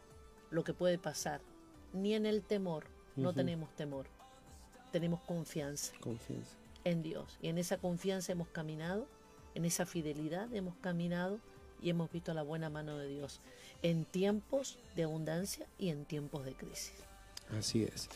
[0.49, 1.41] lo que puede pasar,
[1.93, 2.85] ni en el temor.
[3.15, 4.07] No tenemos temor,
[4.91, 6.55] tenemos confianza, confianza
[6.85, 7.37] en Dios.
[7.41, 9.05] Y en esa confianza hemos caminado,
[9.53, 11.39] en esa fidelidad hemos caminado
[11.81, 13.41] y hemos visto la buena mano de Dios
[13.83, 16.93] en tiempos de abundancia y en tiempos de crisis.
[17.57, 18.09] Así es.